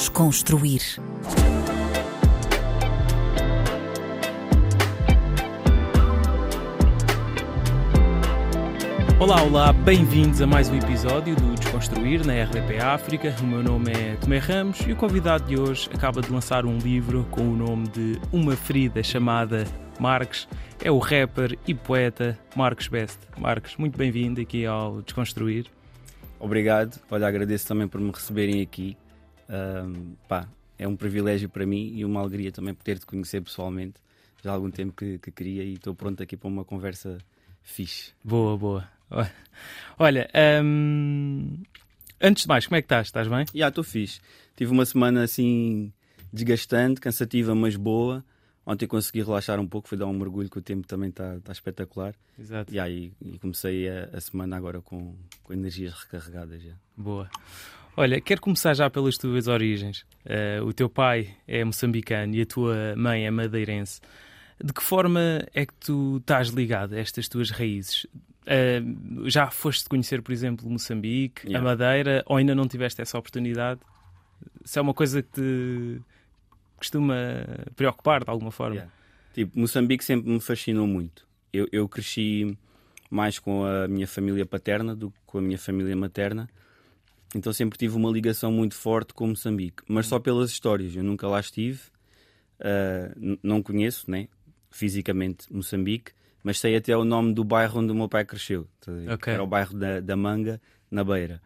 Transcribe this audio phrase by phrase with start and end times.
[0.00, 0.80] Desconstruir.
[9.18, 13.36] Olá, olá, bem-vindos a mais um episódio do Desconstruir na RDP África.
[13.42, 16.78] O meu nome é Tomé Ramos e o convidado de hoje acaba de lançar um
[16.78, 19.66] livro com o nome de Uma Ferida chamada
[19.98, 20.48] Marques.
[20.82, 23.18] É o rapper e poeta Marcos Best.
[23.36, 25.66] Marcos, muito bem-vindo aqui ao Desconstruir.
[26.38, 28.96] Obrigado, olha, agradeço também por me receberem aqui.
[29.50, 30.48] Um, pá,
[30.78, 34.00] é um privilégio para mim e uma alegria também poder te conhecer pessoalmente.
[34.42, 37.18] Já há algum tempo que, que queria e estou pronto aqui para uma conversa
[37.62, 38.12] fixe.
[38.24, 38.88] Boa, boa.
[39.98, 40.30] Olha,
[40.64, 41.62] hum,
[42.20, 43.08] antes de mais, como é que estás?
[43.08, 43.44] Estás bem?
[43.54, 44.20] Já, estou fixe.
[44.56, 45.92] Tive uma semana assim
[46.32, 48.24] desgastante, cansativa, mas boa.
[48.64, 51.50] Ontem consegui relaxar um pouco, fui dar um mergulho, que o tempo também está tá
[51.50, 52.14] espetacular.
[52.38, 52.72] Exato.
[52.72, 56.62] E aí e comecei a, a, semana agora com, com energias recarregadas.
[56.62, 56.74] Já.
[56.96, 57.28] Boa.
[57.96, 60.06] Olha, quero começar já pelas tuas origens.
[60.24, 64.00] Uh, o teu pai é moçambicano e a tua mãe é madeirense.
[64.62, 68.04] De que forma é que tu estás ligado a estas tuas raízes?
[68.44, 71.58] Uh, já foste conhecer, por exemplo, Moçambique, yeah.
[71.58, 73.80] a Madeira, ou ainda não tiveste essa oportunidade?
[74.64, 76.00] Se é uma coisa que te
[76.76, 77.14] costuma
[77.76, 78.76] preocupar de alguma forma?
[78.76, 78.92] Yeah.
[79.34, 81.26] Tipo, Moçambique sempre me fascinou muito.
[81.52, 82.56] Eu, eu cresci
[83.10, 86.48] mais com a minha família paterna do que com a minha família materna.
[87.34, 90.94] Então sempre tive uma ligação muito forte com Moçambique, mas só pelas histórias.
[90.96, 91.80] Eu nunca lá estive,
[92.60, 94.28] uh, não conheço, né?
[94.70, 98.66] Fisicamente Moçambique, mas sei até o nome do bairro onde o meu pai cresceu.
[99.14, 99.34] Okay.
[99.34, 101.40] Era o bairro da, da Manga, na Beira.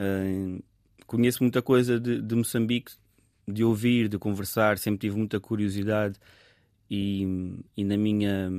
[0.00, 0.62] Uh,
[1.06, 2.92] conheço muita coisa de, de, Moçambique,
[3.46, 6.18] de ouvir, de conversar, sempre tive muita curiosidade
[6.90, 8.50] e, e na, minha,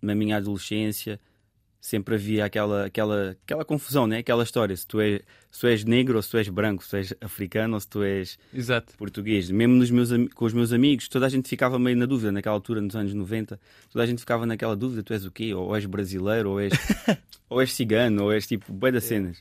[0.00, 1.18] na minha adolescência
[1.80, 4.18] sempre havia aquela, aquela, aquela confusão, né?
[4.18, 4.76] aquela história.
[4.76, 7.14] Se tu, és, se tu és negro ou se tu és branco, se tu és
[7.20, 8.94] africano ou se tu és Exato.
[8.98, 9.50] português.
[9.50, 12.54] Mesmo nos meus, com os meus amigos, toda a gente ficava meio na dúvida naquela
[12.54, 13.58] altura, nos anos 90.
[13.90, 15.54] Toda a gente ficava naquela dúvida: tu és o quê?
[15.54, 16.72] Ou és brasileiro, ou és,
[17.48, 19.38] ou és cigano, ou és tipo, bué das cenas.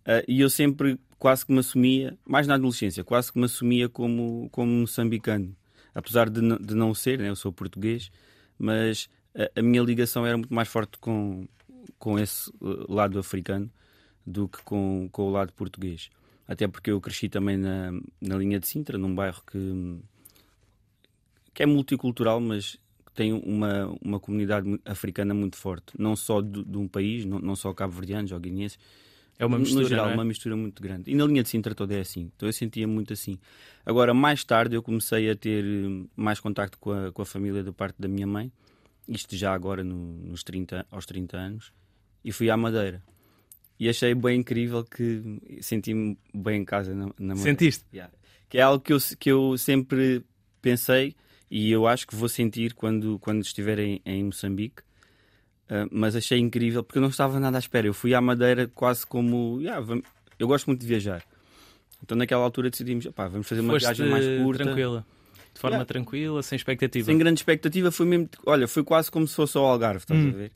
[0.00, 3.88] Uh, e eu sempre quase que me assumia, mais na adolescência, quase que me assumia
[3.88, 5.54] como, como moçambicano.
[5.94, 7.28] Apesar de, de não ser, né?
[7.28, 8.10] eu sou português,
[8.58, 11.46] mas a, a minha ligação era muito mais forte com
[12.00, 13.70] com esse uh, lado africano
[14.26, 16.10] do que com, com o lado português.
[16.48, 20.00] Até porque eu cresci também na, na linha de Sintra, num bairro que,
[21.54, 22.76] que é multicultural, mas
[23.14, 25.92] tem uma, uma comunidade africana muito forte.
[25.96, 28.78] Não só de, de um país, não, não só cabo-verdianos ou guineenses.
[29.38, 30.14] É uma mistura, no geral, é?
[30.14, 31.10] uma mistura muito grande.
[31.10, 32.30] E na linha de Sintra toda é assim.
[32.34, 33.38] Então eu sentia muito assim.
[33.86, 37.62] Agora, mais tarde, eu comecei a ter uh, mais contacto com a, com a família
[37.62, 38.50] da parte da minha mãe.
[39.08, 41.79] Isto já agora no, nos 30, aos 30 anos
[42.24, 43.02] e fui à Madeira.
[43.78, 47.42] E achei bem incrível que senti-me bem em casa na, na Madeira.
[47.42, 47.84] Sentiste?
[47.92, 48.12] Yeah.
[48.48, 50.22] Que é algo que eu, que eu sempre
[50.60, 51.14] pensei
[51.50, 54.82] e eu acho que vou sentir quando, quando estiver em, em Moçambique.
[55.70, 57.86] Uh, mas achei incrível porque eu não estava nada à espera.
[57.86, 59.60] Eu fui à Madeira quase como.
[59.60, 60.04] Yeah, vamos...
[60.38, 61.24] Eu gosto muito de viajar.
[62.02, 64.64] Então naquela altura decidimos, vamos fazer uma Foste viagem mais curta.
[64.64, 65.06] tranquila.
[65.54, 65.86] De forma yeah.
[65.86, 67.06] tranquila, sem expectativa.
[67.06, 68.28] Sem grande expectativa, foi mesmo.
[68.44, 70.28] Olha, foi quase como se fosse ao Algarve, estás hum.
[70.28, 70.52] a ver?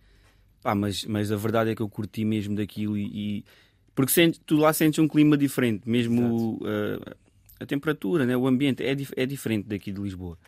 [0.64, 3.04] Pá, mas, mas a verdade é que eu curti mesmo daquilo e.
[3.04, 3.44] e...
[3.94, 7.14] Porque sente, tu lá sentes um clima diferente, mesmo uh,
[7.60, 8.34] a temperatura, né?
[8.34, 10.38] o ambiente é, dif é diferente daqui de Lisboa.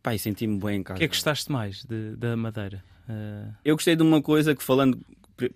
[0.00, 0.96] Pá, e senti-me bem em casa.
[0.96, 2.84] O que é que gostaste mais de, da Madeira?
[3.08, 3.52] Uh...
[3.64, 4.96] Eu gostei de uma coisa que, falando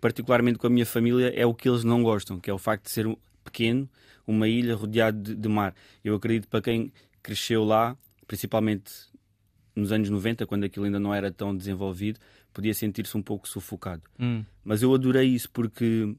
[0.01, 2.87] particularmente com a minha família, é o que eles não gostam, que é o facto
[2.87, 3.07] de ser
[3.45, 3.89] pequeno,
[4.27, 5.77] uma ilha rodeada de, de mar.
[6.05, 6.93] Eu acredito para quem
[7.23, 8.91] cresceu lá, principalmente
[9.77, 12.19] nos anos 90, quando aquilo ainda não era tão desenvolvido,
[12.57, 14.03] podia sentir-se um pouco sufocado.
[14.19, 14.43] Hum.
[14.65, 16.17] Mas eu adorei isso porque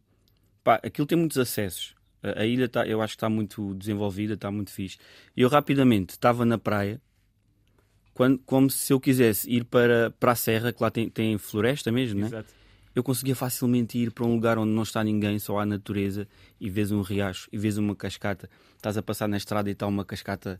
[0.63, 1.95] pá, aquilo tem muitos acessos.
[2.21, 4.99] A, a ilha tá, eu acho que está muito desenvolvida, está muito fixe.
[5.35, 7.01] E eu rapidamente estava na praia,
[8.13, 11.91] quando, como se eu quisesse ir para, para a serra, que lá tem, tem floresta
[11.91, 12.27] mesmo, né?
[12.27, 12.53] Exato.
[12.93, 16.27] eu conseguia facilmente ir para um lugar onde não está ninguém, só há natureza,
[16.61, 18.47] e vês um riacho, e vês uma cascata.
[18.75, 20.59] Estás a passar na estrada e está uma cascata,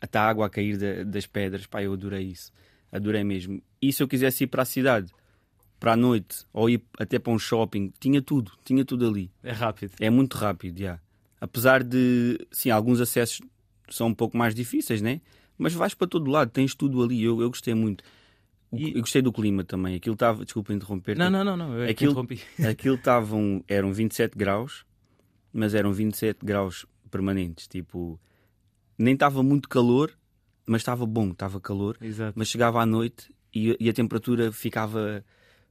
[0.00, 1.66] está água a cair da, das pedras.
[1.66, 2.52] Pá, eu adorei isso
[2.92, 3.62] adorei mesmo.
[3.80, 5.10] E se eu quisesse ir para a cidade,
[5.80, 9.32] para a noite, ou ir até para um shopping, tinha tudo, tinha tudo ali.
[9.42, 9.92] É rápido.
[9.98, 11.00] É muito rápido, já.
[11.40, 13.40] Apesar de, sim, alguns acessos
[13.90, 15.20] são um pouco mais difíceis, né?
[15.58, 17.22] Mas vais para todo lado, tens tudo ali.
[17.22, 18.04] Eu, eu gostei muito.
[18.72, 18.94] E...
[18.94, 19.96] Eu gostei do clima também.
[19.96, 21.16] Aquilo estava, desculpa interromper.
[21.16, 21.74] Não, não, não, não.
[21.76, 22.40] Eu aquilo, interrompi.
[22.64, 24.86] aquilo estavam, eram 27 graus,
[25.52, 27.66] mas eram 27 graus permanentes.
[27.66, 28.20] Tipo,
[28.96, 30.16] nem estava muito calor,
[30.66, 32.38] mas estava bom, estava calor, Exato.
[32.38, 35.24] mas chegava à noite e, e, a temperatura ficava.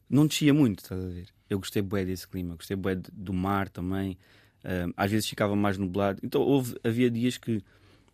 [0.10, 1.28] não descia muito, estás a ver?
[1.50, 4.18] Eu gostei bué desse clima, gostei bué do mar também.
[4.64, 6.20] Uh, às vezes ficava mais nublado.
[6.24, 7.64] Então houve, havia dias que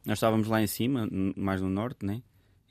[0.06, 2.21] nós estávamos lá em cima, mais no norte, né?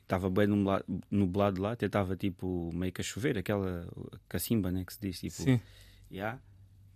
[0.03, 3.87] Estava bem nublado, nublado lá, até estava tipo meio que a chover, aquela
[4.29, 4.85] cacimba, né?
[4.85, 5.43] Que se diz tipo.
[5.43, 5.61] Sim.
[6.11, 6.41] Yeah.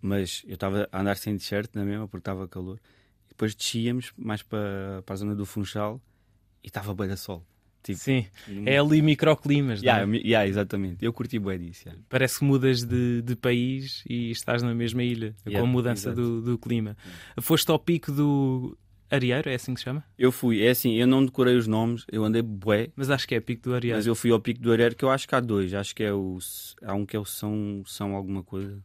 [0.01, 2.79] Mas eu estava a andar sem t-shirt na mesma porque estava calor.
[3.29, 6.01] Depois descíamos mais para, para a zona do Funchal
[6.63, 7.45] e estava bem a sol.
[7.83, 8.27] Tipo, Sim,
[8.65, 9.81] é ali microclimas.
[9.81, 10.17] Yeah, é?
[10.17, 11.03] yeah, exatamente.
[11.03, 11.87] Eu curti bem disso.
[11.87, 12.03] Yeah.
[12.09, 16.13] Parece que mudas de, de país e estás na mesma ilha, yeah, com a mudança
[16.13, 16.95] do, do, clima.
[17.39, 18.77] Foste ao pico do
[19.09, 20.03] Arieiro, é assim que se chama?
[20.15, 22.89] Eu fui, é assim, eu não decorei os nomes, eu andei bué.
[22.95, 23.97] Mas acho que é pico do Arieiro.
[23.97, 25.73] Mas eu fui ao pico do Arieiro, que eu acho que há dois.
[25.73, 26.37] Acho que é o.
[26.83, 28.79] Há um que é o São, São alguma coisa.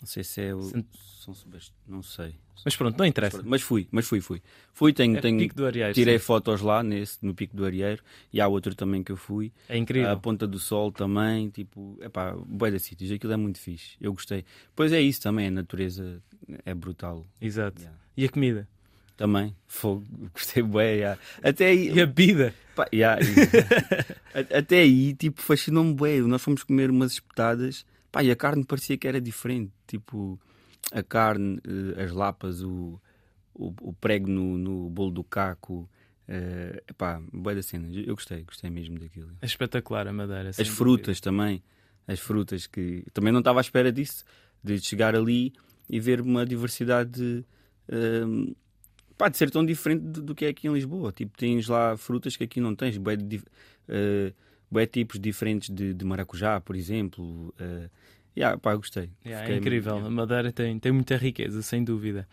[0.00, 0.62] Não sei se é o.
[1.20, 2.34] São Sebastião, não sei.
[2.64, 3.42] Mas pronto, não interessa.
[3.44, 4.42] Mas fui, mas fui, fui.
[4.72, 6.24] Fui, tenho, é tenho Pico do Arieiro, tirei sim.
[6.24, 8.02] fotos lá nesse, no Pico do Arieiro
[8.32, 9.52] e há outro também que eu fui.
[9.68, 10.10] É incrível.
[10.10, 13.96] A Ponta do Sol também, tipo, é pá, boia de sítios, aquilo é muito fixe.
[14.00, 14.44] Eu gostei.
[14.74, 16.22] Pois é isso também, a natureza
[16.64, 17.26] é brutal.
[17.40, 17.80] Exato.
[17.80, 17.98] Yeah.
[18.16, 18.68] E a comida?
[19.16, 20.96] Também, fogo, gostei bem.
[20.96, 21.20] Yeah.
[21.42, 22.54] Até aí, e a bebida?
[22.74, 23.20] Pá, yeah,
[24.56, 26.22] até aí, tipo, fascinou-me bem.
[26.22, 29.72] Nós fomos comer umas espetadas, pá, e a carne parecia que era diferente.
[29.86, 30.38] Tipo,
[30.92, 33.00] a carne, eh, as lapas, o,
[33.54, 35.88] o, o prego no, no bolo do caco.
[36.28, 37.88] Uh, epá, boa da cena.
[37.92, 39.32] Eu gostei, gostei mesmo daquilo.
[39.42, 40.50] É espetacular a madeira.
[40.50, 41.60] As frutas também.
[42.06, 44.24] As frutas que também não estava à espera disso,
[44.62, 45.52] de chegar ali
[45.88, 47.44] e ver uma diversidade
[47.88, 48.56] uh,
[49.18, 51.12] pá, de ser tão diferente do, do, que é aqui em Lisboa.
[51.12, 54.34] Tipo, tens lá frutas que aqui não tens, bué, uh,
[54.70, 57.54] bué tipos diferentes de, de maracujá, por exemplo.
[57.60, 57.90] Uh,
[58.36, 59.10] yeah, pá, gostei.
[59.24, 59.96] Yeah, é incrível.
[59.96, 62.26] A Madeira tem, tem muita riqueza, sem dúvida.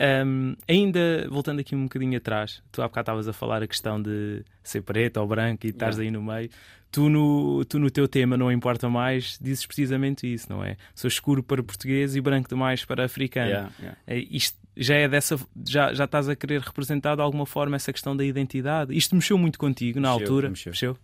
[0.00, 4.00] Um, ainda voltando aqui um bocadinho atrás, tu há bocado estavas a falar a questão
[4.00, 6.08] de ser preto ou branco e estás yeah.
[6.08, 6.48] aí no meio.
[6.90, 10.76] Tu no, tu no teu tema Não Importa Mais dizes precisamente isso, não é?
[10.94, 13.48] Sou escuro para português e branco demais para africano.
[13.48, 13.98] Yeah, yeah.
[14.06, 15.38] É, isto já é dessa.
[15.66, 18.96] Já, já estás a querer representar de alguma forma essa questão da identidade.
[18.96, 20.48] Isto mexeu muito contigo na mexeu, altura?
[20.50, 20.70] Mexeu.
[20.70, 20.98] mexeu.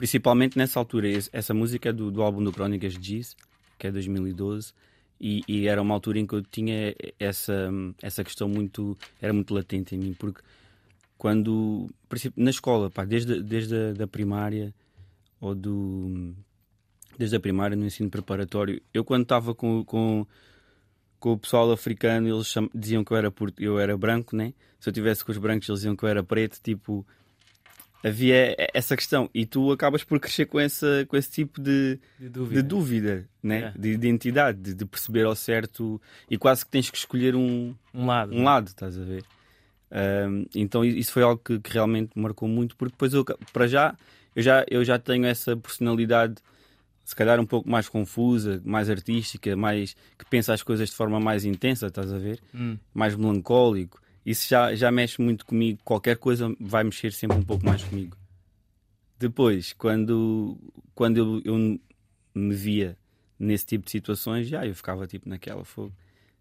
[0.00, 1.08] Principalmente nessa altura.
[1.30, 3.36] Essa música é do, do álbum do Crónicas de Giz,
[3.78, 4.72] que é 2012
[5.20, 7.70] e, e, era uma altura em que eu tinha essa,
[8.00, 8.96] essa questão muito.
[9.20, 10.40] era muito latente em mim, porque
[11.18, 11.90] quando.
[12.34, 14.74] na escola, pá, desde, desde a da primária
[15.38, 16.34] ou do.
[17.18, 20.26] desde a primária, no ensino preparatório, eu quando estava com, com,
[21.18, 24.54] com o pessoal africano, eles cham, diziam que eu era, eu era branco, né?
[24.78, 27.06] Se eu tivesse com os brancos, eles diziam que eu era preto, tipo
[28.02, 32.28] havia essa questão e tu acabas por crescer com, essa, com esse tipo de, de
[32.28, 33.72] dúvida, de, dúvida, né?
[33.78, 36.00] de identidade, de, de, perceber ao certo
[36.30, 38.44] e quase que tens que escolher um, um lado, um né?
[38.44, 39.24] lado estás a ver?
[39.92, 43.94] Um, então isso foi algo que, que, realmente marcou muito, porque depois eu, para já
[44.34, 46.36] eu, já, eu já tenho essa personalidade
[47.04, 51.18] se calhar um pouco mais confusa, mais artística, mais que pensa as coisas de forma
[51.18, 52.38] mais intensa, estás a ver?
[52.54, 52.78] Hum.
[52.94, 54.00] Mais melancólico
[54.30, 55.80] isso já, já mexe muito comigo.
[55.84, 58.16] Qualquer coisa vai mexer sempre um pouco mais comigo.
[59.18, 60.56] Depois, quando,
[60.94, 61.78] quando eu, eu
[62.34, 62.96] me via
[63.38, 65.92] nesse tipo de situações, já eu ficava tipo naquela fogo.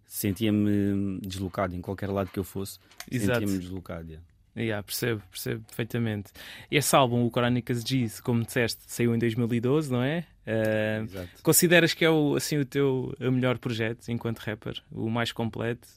[0.05, 2.79] Sentia-me deslocado em qualquer lado que eu fosse.
[3.11, 4.07] Sentia-me deslocado.
[4.07, 4.29] Yeah.
[4.57, 6.31] Yeah, percebo, percebo perfeitamente.
[6.69, 10.25] Esse álbum, o Crónicas Giz, como disseste, saiu em 2012, não é?
[10.45, 14.81] Uh, consideras que é o, assim, o teu o melhor projeto enquanto rapper?
[14.91, 15.87] O mais completo?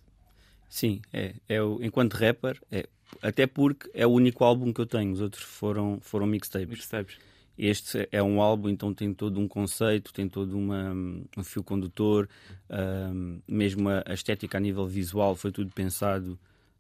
[0.72, 1.34] Sim, é.
[1.50, 2.88] é o, enquanto rapper, é.
[3.20, 5.12] Até porque é o único álbum que eu tenho.
[5.12, 6.67] Os outros foram, foram mixtapes.
[6.67, 7.19] mixtapes.
[7.58, 10.91] Este é um álbum, então tem todo um conceito, tem todo uma,
[11.36, 12.26] um fio condutor,
[12.70, 16.38] um, mesmo a, a, estética a nível visual foi tudo pensado,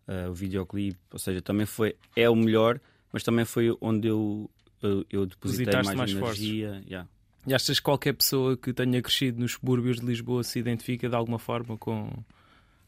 [0.08, 2.80] uh, o videoclipe, ou seja, também foi, é o melhor,
[3.12, 4.50] mas também foi onde eu,
[4.82, 6.82] eu, eu depositei mais, mais energia.
[6.86, 7.06] Yeah.
[7.46, 11.14] E achas que qualquer pessoa que tenha crescido nos subúrbios de Lisboa se identifica de
[11.14, 12.10] alguma forma com,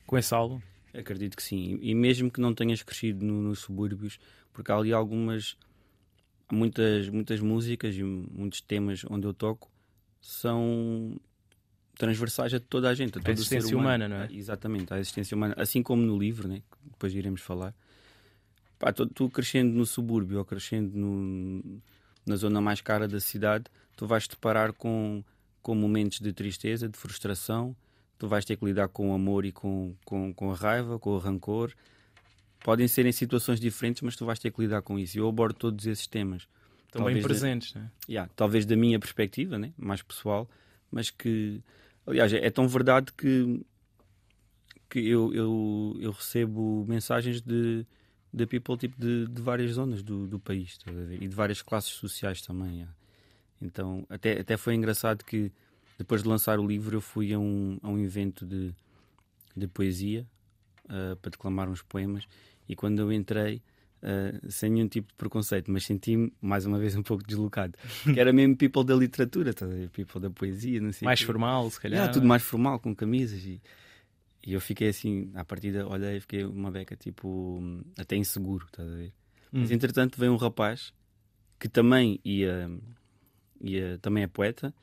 [0.07, 0.61] com esse álbum?
[0.95, 1.79] Acredito que sim.
[1.83, 4.19] E mesmo que não tenhas crescido no, nos subúrbios,
[4.53, 5.57] porque há ali algumas.
[6.53, 9.71] Muitas, muitas músicas e muitos temas onde eu toco
[10.21, 11.19] são
[11.97, 14.29] transversais a toda a gente, a, a existência humana, não é?
[14.31, 15.55] Exatamente, a existência humana.
[15.57, 16.61] Assim como no livro, né?
[16.71, 17.75] que depois iremos falar.
[18.79, 21.81] Pá, tu, tu crescendo no subúrbio ou crescendo no,
[22.27, 23.65] na zona mais cara da cidade,
[23.97, 25.23] tu vais te parar com,
[25.63, 27.77] com momentos de tristeza, de frustração,
[28.19, 31.11] tu vais ter que lidar com o amor e com, com, com a raiva, com
[31.11, 31.73] o rancor.
[32.63, 35.19] Podem ser em situações diferentes, mas tu vais ter que lidar com isso.
[35.19, 36.49] Eu abordo todos esses temas.
[36.87, 37.91] Estão bem presentes, da, né?
[38.09, 39.73] yeah, Talvez da minha perspectiva, né?
[39.77, 40.49] mais pessoal,
[40.91, 41.61] mas que,
[42.07, 43.61] aliás, é, é tão verdade que,
[44.89, 47.85] que eu, eu, eu recebo mensagens de,
[48.33, 50.79] de people tipo, de, de várias zonas do, do país
[51.21, 52.77] e de várias classes sociais também.
[52.77, 52.95] Yeah.
[53.61, 55.51] Então, até, até foi engraçado que
[56.05, 58.75] depois de lançar o livro, eu fui a um, a um evento de
[59.57, 60.27] de poesia
[60.87, 62.27] uh, para declamar uns poemas.
[62.69, 63.63] E quando eu entrei,
[64.03, 68.19] uh, sem nenhum tipo de preconceito, mas senti-me mais uma vez um pouco deslocado, que
[68.19, 71.99] era mesmo people da literatura, tá, people da poesia, não sei mais formal, se calhar.
[71.99, 73.61] Yeah, tudo mais formal, com camisas e,
[74.45, 77.63] e eu fiquei assim, à partida, olhei, fiquei uma beca tipo
[77.99, 79.13] até inseguro, estás a ver?
[79.53, 79.61] Hum.
[79.61, 80.93] Mas entretanto veio um rapaz
[81.61, 82.69] que também ia,
[83.61, 84.75] ia também é poeta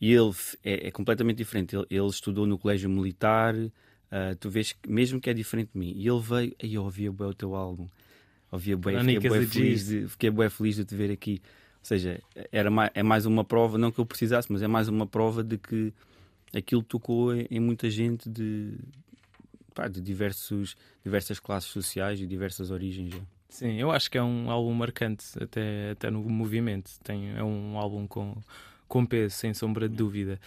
[0.00, 0.32] e ele
[0.64, 1.76] é, é completamente diferente.
[1.76, 3.54] Ele, ele, estudou no colégio militar.
[3.54, 5.92] Uh, tu vês que, mesmo que é diferente de mim.
[5.94, 7.86] E ele veio, e eu ouvia bem o teu álbum.
[8.50, 11.40] Ouvia bem, fiquei bem, feliz de, fiquei bem feliz de te ver aqui.
[11.44, 14.88] Ou seja, era mais, é mais uma prova, não que eu precisasse, mas é mais
[14.88, 15.92] uma prova de que
[16.52, 18.74] aquilo tocou em, em muita gente de,
[19.74, 23.14] pá, de diversos, diversas classes sociais e diversas origens.
[23.14, 23.20] Já.
[23.48, 26.90] Sim, eu acho que é um álbum marcante, até, até no movimento.
[27.02, 28.36] Tem, é um álbum com
[28.90, 30.38] com peso, sem sombra de dúvida.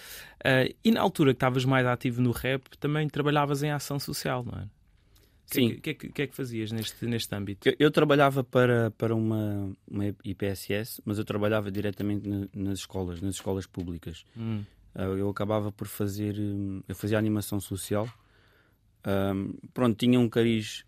[0.42, 4.44] Uh, e na altura que estavas mais ativo no rap, também trabalhavas em ação social,
[4.44, 4.68] não é?
[5.46, 5.74] Sim.
[5.74, 7.68] O que, é que, que, é que fazias neste, neste âmbito?
[7.70, 13.22] Eu, eu, trabalhava para, para uma, uma IPSS, mas eu trabalhava diretamente na, nas escolas,
[13.22, 14.26] nas escolas públicas.
[14.36, 14.64] Hum.
[14.94, 16.36] Uh, eu acabava por fazer.
[16.38, 18.10] Hum, eu fazia animação social.
[19.06, 20.86] Um, pronto, tinha um cariz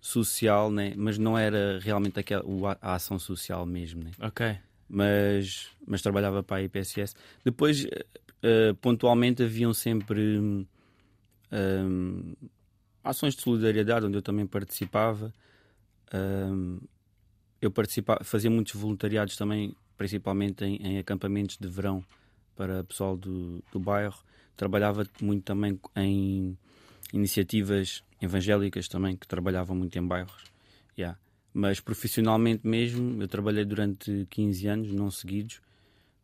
[0.00, 0.94] social, né?
[0.96, 2.44] mas não era realmente aquela,
[2.80, 4.04] a ação social mesmo.
[4.04, 4.10] Né?
[4.20, 4.58] Ok
[4.92, 7.14] mas, mas trabalhava para a IPSS.
[7.42, 10.66] Depois, uh, pontualmente, haviam sempre um,
[11.50, 12.34] hum,
[13.02, 15.32] ações de solidariedade onde eu também participava.
[16.12, 16.78] Um,
[17.58, 22.04] eu participava, fazia muitos voluntariados também, principalmente em, em acampamentos de verão
[22.54, 24.22] para pessoal do, do bairro.
[24.54, 26.58] Trabalhava muito também em
[27.14, 30.44] iniciativas evangélicas também, que trabalhavam muito em bairros.
[30.98, 31.18] Yeah.
[31.54, 35.60] Mas profissionalmente mesmo, eu trabalhei durante 15 anos, não seguidos,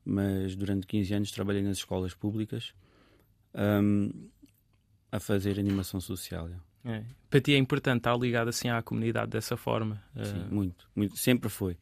[0.04, 2.72] mas durante 15 anos trabalhei nas escolas públicas
[3.54, 4.10] um,
[5.12, 6.48] a fazer animação social.
[6.84, 7.02] É.
[7.28, 10.02] Para ti é importante estar ligado assim à comunidade dessa forma?
[10.22, 10.54] Sim, uh...
[10.54, 11.16] muito, muito.
[11.18, 11.76] Sempre foi.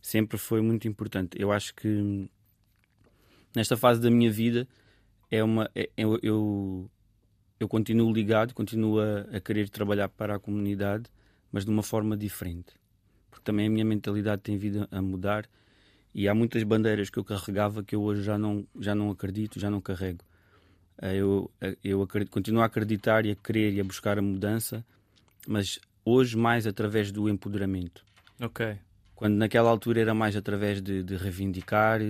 [0.00, 1.36] Sempre foi muito importante.
[1.40, 2.30] Eu acho que
[3.54, 4.68] nesta fase da minha vida
[5.28, 6.90] é uma é, eu, eu,
[7.58, 11.10] eu continuo ligado, continuo a, a querer trabalhar para a comunidade
[11.56, 12.74] mas de uma forma diferente.
[13.30, 15.48] Porque também a minha mentalidade tem vindo a mudar
[16.14, 19.58] e há muitas bandeiras que eu carregava que eu hoje já não, já não acredito,
[19.58, 20.22] já não carrego.
[21.00, 24.22] Eh, eu, eh, eu acredito, continuo a acreditar e a querer e a buscar a
[24.22, 24.84] mudança,
[25.48, 28.04] mas hoje mais através do empoderamento.
[28.38, 28.76] Ok.
[29.14, 32.00] Quando naquela altura era mais através de, de reivindicar,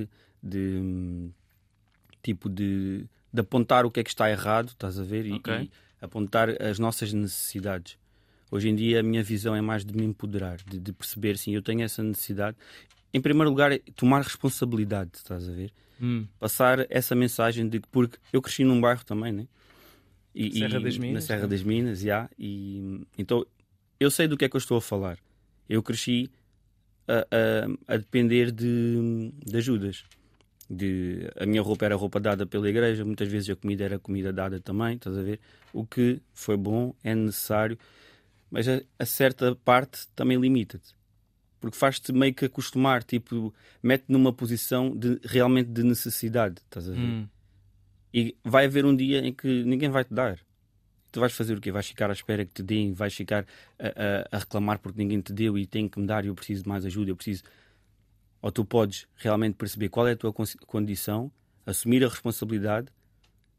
[0.43, 1.31] de
[2.21, 5.33] tipo de, de, apontar o que é que está errado, estás a ver?
[5.35, 5.63] Okay.
[5.63, 7.97] e apontar as nossas necessidades.
[8.51, 11.55] Hoje em dia a minha visão é mais de me empoderar, de, de perceber, sim,
[11.55, 12.57] eu tenho essa necessidade.
[13.13, 15.73] Em primeiro lugar, é tomar responsabilidade, estás a ver?
[16.01, 16.27] Hum.
[16.39, 19.47] Passar essa mensagem de que, porque eu cresci num bairro também, né?
[20.35, 21.15] E, Serra das Minas.
[21.15, 21.49] Na Serra né?
[21.49, 22.29] das Minas, já.
[22.39, 23.45] E, então
[23.99, 25.19] eu sei do que é que eu estou a falar.
[25.69, 26.31] Eu cresci
[27.09, 27.27] a,
[27.89, 30.05] a, a depender de, de ajudas.
[30.69, 34.33] De, a minha roupa era roupa dada pela igreja, muitas vezes a comida era comida
[34.33, 35.39] dada também, estás a ver?
[35.73, 37.79] O que foi bom, é necessário
[38.57, 40.95] mas a, a certa parte também limita-te.
[41.61, 46.93] Porque faz-te meio que acostumar, tipo, mete-te numa posição de realmente de necessidade, estás a
[46.93, 46.99] ver?
[46.99, 47.29] Hum.
[48.15, 50.39] E vai haver um dia em que ninguém vai te dar.
[51.13, 51.71] Tu vais fazer o quê?
[51.71, 53.45] Vais ficar à espera que te deem, vais ficar
[53.79, 56.35] a, a, a reclamar porque ninguém te deu e tem que me dar e eu
[56.35, 57.43] preciso de mais ajuda, eu preciso.
[58.41, 60.33] Ou tu podes realmente perceber qual é a tua
[60.67, 61.31] condição,
[61.67, 62.89] assumir a responsabilidade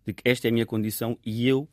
[0.07, 1.69] de que esta é a minha condição e eu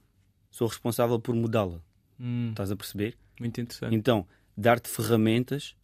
[0.51, 1.81] sou responsável por mudá-la.
[2.21, 2.51] Hum.
[2.51, 3.17] Estás a perceber?
[3.39, 3.95] Muito interessante.
[3.95, 5.77] Então, dar-te ferramentas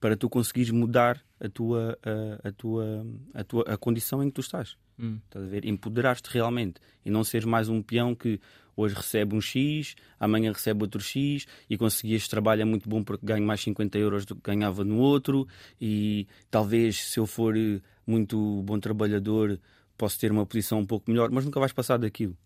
[0.00, 4.34] para tu conseguires mudar a tua, a, a, tua, a, tua, a condição em que
[4.34, 4.76] tu estás.
[4.98, 5.18] Hum.
[5.24, 5.64] Estás a ver?
[5.64, 8.40] Empoderar-te realmente e não seres mais um peão que
[8.76, 13.02] hoje recebe um X, amanhã recebe outro X e conseguir este trabalho é muito bom
[13.02, 15.46] porque ganho mais 50 euros do que ganhava no outro
[15.80, 19.58] e talvez se eu for eh, muito bom trabalhador
[19.96, 22.36] posso ter uma posição um pouco melhor, mas nunca vais passar daquilo.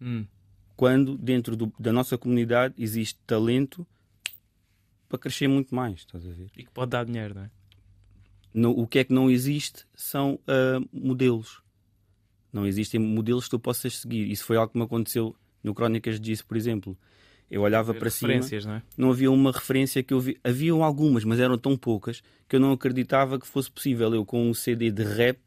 [0.00, 0.26] Hum
[0.76, 3.86] quando dentro do, da nossa comunidade existe talento
[5.08, 6.50] para crescer muito mais, estás a ver?
[6.56, 7.50] E que pode dar dinheiro, não é?
[8.52, 11.62] No, o que é que não existe são uh, modelos.
[12.52, 14.30] Não existem modelos que tu possas seguir.
[14.30, 16.96] Isso foi algo que me aconteceu no Crónicas de por exemplo.
[17.50, 18.82] Eu olhava para cima, não, é?
[18.96, 20.38] não havia uma referência que eu vi.
[20.42, 24.50] Haviam algumas, mas eram tão poucas que eu não acreditava que fosse possível eu, com
[24.50, 25.38] um CD de rap,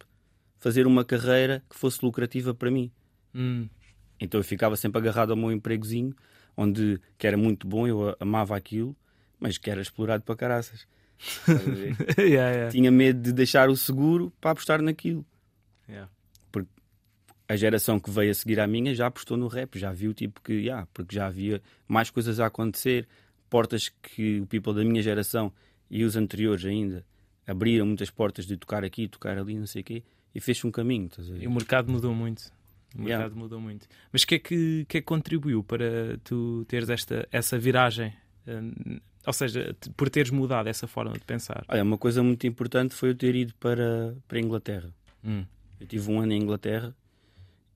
[0.60, 2.92] fazer uma carreira que fosse lucrativa para mim.
[3.36, 3.68] Hum.
[4.20, 6.16] Então eu ficava sempre agarrado ao meu empregozinho,
[6.56, 8.96] onde que era muito bom, eu amava aquilo,
[9.40, 10.86] mas que era explorado para caraças.
[12.18, 12.72] yeah, yeah.
[12.72, 15.26] Tinha medo de deixar o seguro para apostar naquilo.
[15.88, 16.10] Yeah.
[16.52, 16.70] Porque
[17.48, 20.42] a geração que veio a seguir à minha já apostou no rap, já viu tipo
[20.42, 23.08] que, yeah, porque já havia mais coisas a acontecer,
[23.50, 25.52] portas que o people da minha geração
[25.90, 27.06] e os anteriores ainda
[27.46, 30.72] abriram muitas portas de tocar aqui, tocar ali, não sei o quê, e fez um
[30.72, 31.10] caminho.
[31.40, 32.52] E o mercado mudou muito.
[32.96, 33.36] O mercado yeah.
[33.36, 33.88] mudou muito.
[34.12, 38.14] Mas o que, é que, que é que contribuiu para tu teres esta, essa viragem?
[38.48, 41.64] Hum, ou seja, por teres mudado essa forma de pensar?
[41.68, 44.90] Olha, uma coisa muito importante foi eu ter ido para, para a Inglaterra.
[45.24, 45.46] Hum.
[45.80, 46.96] Eu tive um ano em Inglaterra.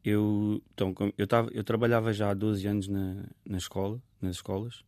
[0.04, 4.84] Eu, então, eu, tava, eu trabalhava já há 12 anos na, na escola, nas escolas.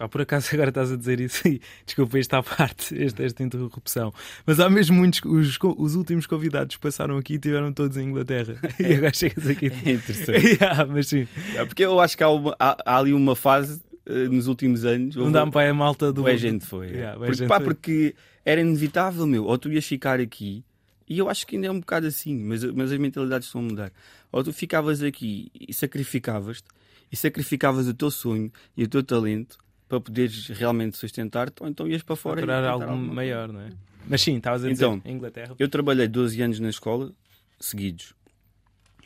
[0.00, 4.14] Pá, por acaso agora estás a dizer isso e desculpa esta parte, esta, esta interrupção.
[4.46, 8.56] Mas há mesmo muitos, os, os últimos convidados que passaram aqui tiveram todos em Inglaterra.
[8.80, 9.66] E agora chegas aqui.
[9.84, 10.46] É interessante.
[10.56, 11.28] yeah, mas sim.
[11.54, 14.86] É porque eu acho que há, uma, há, há ali uma fase uh, nos últimos
[14.86, 15.16] anos.
[15.16, 16.26] Não dá-me para a malta do.
[16.26, 16.86] a gente foi.
[16.86, 17.66] Yeah, porque, gente pá, foi.
[17.66, 19.44] porque era inevitável, meu.
[19.44, 20.64] Ou tu ias ficar aqui,
[21.06, 23.64] e eu acho que ainda é um bocado assim, mas, mas as mentalidades estão a
[23.64, 23.92] mudar.
[24.32, 26.68] Ou tu ficavas aqui e sacrificavas-te,
[27.12, 29.58] e sacrificavas o teu sonho e o teu talento
[29.90, 32.36] para poderes realmente sustentar-te, ou então ias para fora.
[32.36, 33.12] Procurar algo alguma...
[33.12, 33.70] maior, não é?
[34.06, 35.56] Mas sim, estavas a dizer, então, em Inglaterra.
[35.58, 37.12] Eu trabalhei 12 anos na escola,
[37.58, 38.14] seguidos.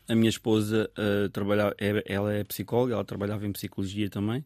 [0.07, 4.45] A minha esposa uh, trabalhava, é, ela é psicóloga, ela trabalhava em psicologia também.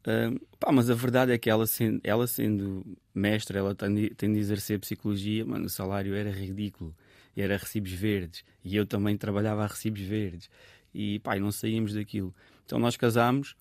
[0.00, 4.38] Uh, pá, mas a verdade é que ela sendo, ela sendo mestra, ela tem de,
[4.38, 6.94] exercer psicologia, mano, o salário era ridículo.
[7.34, 8.44] Era recibos verdes.
[8.62, 10.50] E eu também trabalhava a recibos verdes.
[10.92, 12.34] E pá, não saímos daquilo.
[12.66, 13.56] Então nós casámos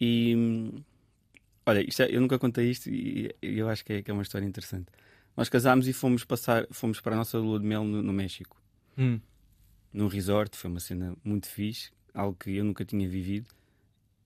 [0.00, 0.72] e
[1.70, 4.44] Olha, é, eu nunca contei isto e, eu acho que é, que é, uma história
[4.44, 4.88] interessante.
[5.36, 8.60] Nós casámos e fomos passar, fomos para a nossa lua de mel no, no México.
[8.98, 9.20] Hum.
[9.92, 13.46] Num resort, foi uma cena muito fixe, algo que eu nunca tinha vivido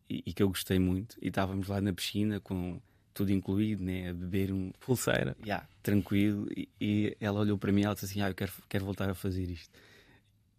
[0.09, 1.19] e, e que eu gostei muito.
[1.21, 2.81] E estávamos lá na piscina com
[3.13, 4.09] tudo incluído, né?
[4.09, 4.73] A beber um.
[4.81, 5.37] Pulseira.
[5.45, 6.49] Yeah, tranquilo.
[6.57, 9.11] E, e, ela olhou para mim e ela disse assim: Ah, eu quero, quero voltar
[9.11, 9.71] a fazer isto.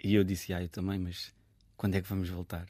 [0.04, 1.34] E eu disse: Ah, eu também, mas
[1.76, 2.68] quando é que vamos voltar?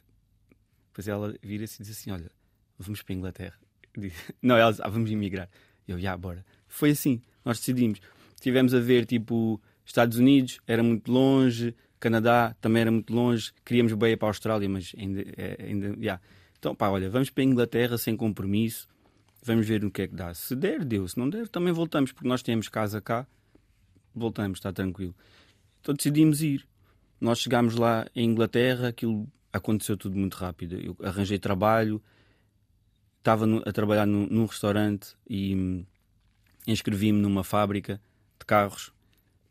[0.88, 2.30] Depois ela vira-se e diz assim: Olha,
[2.78, 3.65] vamos para a Inglaterra.
[4.42, 5.48] Não, elas, ah, vamos emigrar.
[5.86, 6.44] Eu, já, bora.
[6.66, 8.00] Foi assim, nós decidimos.
[8.40, 13.92] Tivemos a ver, tipo, Estados Unidos, era muito longe, Canadá também era muito longe, queríamos
[13.94, 16.20] bem ir para a Austrália, mas ainda, é, ainda.
[16.58, 18.88] Então, pá, olha, vamos para a Inglaterra sem compromisso,
[19.42, 20.34] vamos ver o que é que dá.
[20.34, 21.06] Se der, deu.
[21.08, 23.26] Se não der, também voltamos, porque nós temos casa cá,
[24.14, 25.14] voltamos, está tranquilo.
[25.80, 26.66] Então decidimos ir.
[27.20, 30.76] Nós chegámos lá em Inglaterra, aquilo aconteceu tudo muito rápido.
[30.76, 32.02] Eu arranjei trabalho,
[33.26, 35.84] estava a trabalhar num, num restaurante e hum,
[36.64, 38.00] inscrevi-me numa fábrica
[38.38, 38.92] de carros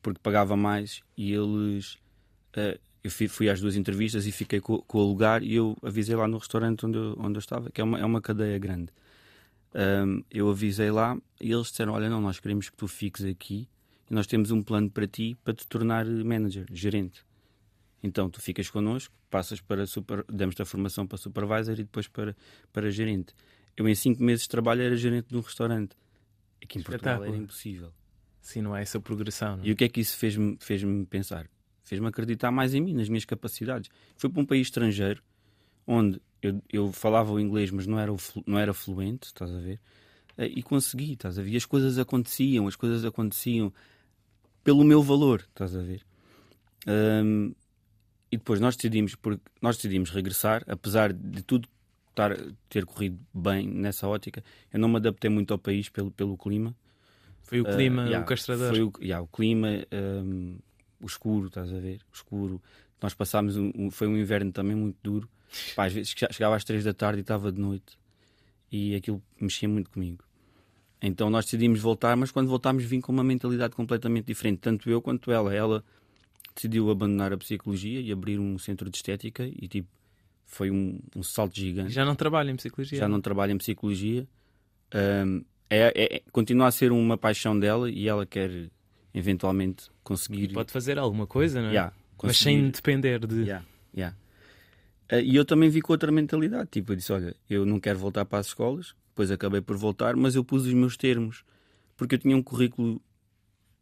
[0.01, 1.95] porque pagava mais e eles
[2.55, 5.77] uh, eu fui, fui, às duas entrevistas e fiquei com, com, o lugar e eu
[5.83, 8.57] avisei lá no restaurante onde eu, onde eu estava, que é uma, é uma cadeia
[8.57, 8.91] grande.
[9.75, 13.67] Um, eu avisei lá e eles disseram: Olha, não, nós queremos que tu fiques aqui
[14.09, 17.25] e nós temos um plano para ti para te tornar manager, gerente.
[18.01, 22.35] Então tu ficas connosco, passas para super, damos-te a formação para supervisor e depois para,
[22.71, 23.35] para gerente.
[23.77, 25.95] Eu, em cinco meses de trabalho, era gerente de um restaurante.
[26.63, 27.91] Aqui em Portugal era impossível.
[28.41, 29.57] Sim, não é essa progressão.
[29.57, 29.65] Não?
[29.65, 31.49] E o que é que isso fez-me fez pensar?
[31.83, 33.89] Fez-me acreditar mais em mim, nas minhas capacidades.
[34.15, 35.21] Fui para um país estrangeiro,
[35.85, 38.11] onde eu, eu falava o inglês, mas não era,
[38.45, 39.79] não era fluente, estás a ver?
[40.37, 41.51] Eh, e consegui, estás a ver?
[41.51, 43.73] E as coisas aconteciam, as coisas aconteciam
[44.63, 46.05] pelo meu valor, estás a ver?
[46.87, 47.53] Um,
[48.31, 51.67] e depois nós decidimos, porque nós decidimos regressar, apesar de tudo
[52.15, 52.37] estar,
[52.69, 54.43] ter corrido bem nessa ótica.
[54.71, 56.75] Eu não me adaptei muito ao país pelo, pelo clima.
[57.43, 58.69] Foi o clima, uh, yeah, o castrador.
[58.69, 59.67] Foi o, yeah, o clima,
[60.23, 60.57] um,
[60.99, 62.01] o escuro, estás a ver?
[62.11, 62.61] O escuro.
[63.01, 65.29] Nós passámos, um, foi um inverno também muito duro.
[65.75, 67.99] Pá, às vezes chegava às três da tarde e estava de noite.
[68.71, 70.23] E aquilo mexia muito comigo.
[71.01, 75.01] Então nós decidimos voltar, mas quando voltámos vim com uma mentalidade completamente diferente, tanto eu
[75.01, 75.53] quanto ela.
[75.53, 75.83] Ela
[76.55, 79.89] decidiu abandonar a psicologia e abrir um centro de estética e tipo
[80.45, 81.91] foi um, um salto gigante.
[81.91, 82.97] Já não trabalha em psicologia?
[82.97, 84.27] Já não trabalha em psicologia.
[84.93, 88.69] Um, é, é, é, continua a ser uma paixão dela e ela quer
[89.13, 90.53] eventualmente conseguir.
[90.53, 91.71] Pode fazer alguma coisa, não é?
[91.71, 93.41] Yeah, Mas sem depender de.
[93.41, 94.15] Yeah, yeah.
[95.11, 96.69] Uh, e eu também vi com outra mentalidade.
[96.71, 98.95] Tipo, eu disse: Olha, eu não quero voltar para as escolas.
[99.09, 101.43] Depois acabei por voltar, mas eu pus os meus termos.
[101.97, 103.01] Porque eu tinha um currículo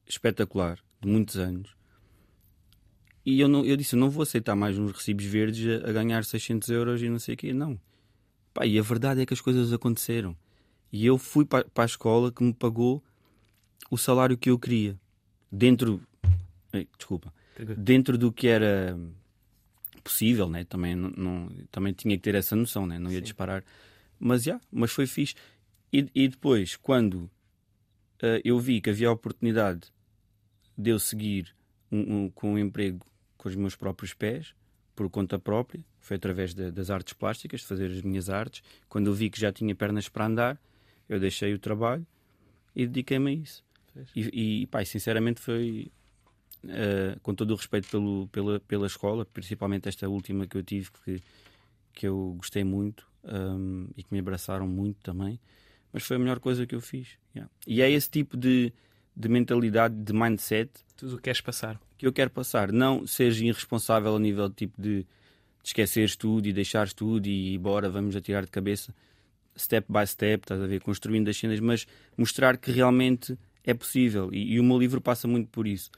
[0.07, 1.75] espetacular de muitos anos
[3.25, 6.23] e eu, não, eu disse: não vou aceitar mais uns recibos verdes a, a ganhar
[6.23, 7.53] 600 euros e não sei o quê.
[7.53, 7.79] Não.
[8.53, 10.35] Pá, e a verdade é que as coisas aconteceram.
[10.91, 13.03] E eu fui para, para a escola que me pagou
[13.89, 14.97] o salário que eu queria.
[15.51, 16.01] Dentro.
[16.97, 17.33] Desculpa.
[17.77, 18.97] Dentro do que era
[20.03, 20.63] possível, né?
[20.65, 22.99] também, não, não, também tinha que ter essa noção, né?
[22.99, 23.23] não ia Sim.
[23.23, 23.63] disparar.
[24.19, 25.35] Mas já, mas foi fixe.
[25.91, 27.15] E, e depois, quando
[28.21, 29.93] uh, eu vi que havia a oportunidade
[30.77, 31.55] de eu seguir
[31.91, 33.05] um, um, com um emprego
[33.43, 34.55] com os meus próprios pés,
[34.95, 35.83] por conta própria.
[35.99, 38.63] Foi através de, das artes plásticas, de fazer as minhas artes.
[38.87, 40.61] Quando eu vi que já tinha pernas para andar,
[41.09, 42.07] eu deixei o trabalho
[42.73, 43.63] e dediquei-me a isso.
[44.15, 45.91] E, e pá, sinceramente foi
[46.63, 50.89] uh, com todo o respeito pelo, pela, pela escola, principalmente esta última que eu tive,
[51.03, 51.21] que,
[51.93, 55.37] que eu gostei muito um, e que me abraçaram muito também.
[55.91, 57.17] Mas foi a melhor coisa que eu fiz.
[57.35, 57.51] Yeah.
[57.67, 58.73] E é esse tipo de,
[59.15, 60.71] de mentalidade, de mindset.
[60.95, 61.79] Tudo o que queres passar.
[61.97, 62.71] Que eu quero passar.
[62.71, 65.07] Não seja irresponsável ao nível de tipo de, de
[65.63, 68.93] esqueceres tudo e deixares tudo e bora, vamos atirar de cabeça.
[69.57, 70.81] Step by step, estás a ver?
[70.81, 71.85] Construindo as cenas, mas
[72.17, 74.29] mostrar que realmente é possível.
[74.33, 75.91] E, e o meu livro passa muito por isso.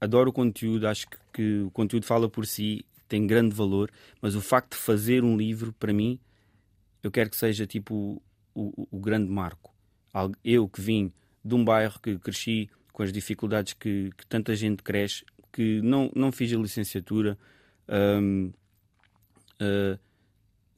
[0.00, 4.34] Adoro o conteúdo, acho que, que o conteúdo fala por si, tem grande valor, mas
[4.34, 6.18] o facto de fazer um livro, para mim,
[7.02, 8.22] eu quero que seja tipo
[8.54, 9.72] o, o, o grande marco.
[10.42, 11.12] Eu que vim
[11.44, 16.10] de um bairro que cresci com as dificuldades que, que tanta gente cresce, que não,
[16.14, 17.38] não fiz a licenciatura,
[17.88, 18.52] um,
[19.60, 19.98] uh, ah,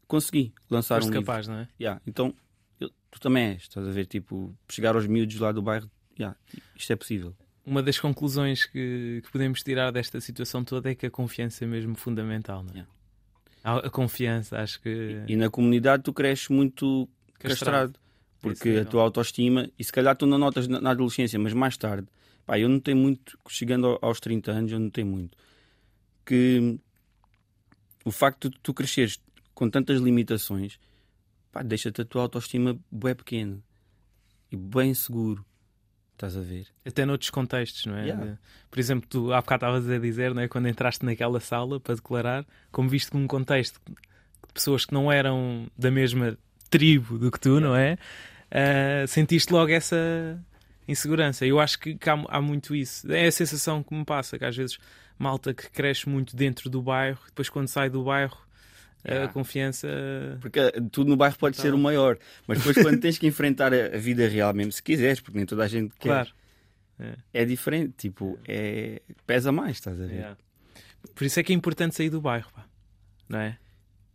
[0.06, 1.54] consegui lançar Foste um capaz, livro.
[1.54, 1.68] não é?
[1.80, 2.34] Yeah, então,
[2.80, 6.36] eu, tu também és, estás a ver, tipo, chegar aos miúdos lá do bairro, yeah,
[6.76, 7.34] isto é possível
[7.66, 11.66] uma das conclusões que, que, podemos tirar desta situação toda é que a confiança é
[11.66, 12.62] mesmo fundamental.
[12.62, 12.74] Não é?
[12.74, 12.90] Yeah.
[13.64, 15.24] A, a, confiança, acho que.
[15.26, 18.00] E, e, na comunidade tu cresces muito castrado, castrado
[18.44, 21.76] porque a tua autoestima, e se calhar tu não notas na, na adolescência, mas mais
[21.76, 22.06] tarde,
[22.44, 25.36] pá, eu não tenho muito, chegando aos 30 anos, eu não tenho muito,
[26.24, 26.78] que
[28.04, 29.18] o facto de tu cresceres
[29.54, 30.78] com tantas limitações,
[31.50, 33.58] pá, deixa-te a tua autoestima bem pequena
[34.52, 35.44] e bem seguro.
[36.12, 36.66] Estás a ver?
[36.84, 38.04] Até noutros contextos, não é?
[38.04, 38.38] Yeah.
[38.70, 40.48] Por exemplo, tu há bocado estavas a dizer, não é?
[40.48, 45.66] quando entraste naquela sala para declarar, como viste num contexto de pessoas que não eram
[45.76, 46.38] da mesma
[46.70, 47.66] tribo do que tu, yeah.
[47.66, 47.98] não é?
[48.54, 50.40] Uh, sentiste logo essa
[50.86, 51.44] insegurança.
[51.44, 53.10] Eu acho que, que há, há, muito isso.
[53.10, 54.78] É a sensação que me passa, que às vezes
[55.18, 58.44] malta que cresce muito dentro do bairro, depois quando sai do bairro
[59.06, 59.26] Yeah.
[59.26, 59.86] a confiança.
[60.40, 60.58] Porque
[60.90, 61.62] tudo no bairro pode então...
[61.62, 65.20] ser o maior, mas depois quando tens que enfrentar a, vida real, mesmo se quiseres,
[65.20, 66.30] porque nem toda a gente quer, claro.
[66.98, 67.42] é.
[67.42, 69.02] é diferente, tipo, é...
[69.26, 70.14] pesa mais, estás a ver?
[70.14, 70.36] Yeah.
[71.14, 72.64] Por isso é que é importante sair do bairro, pá.
[73.28, 73.58] não é?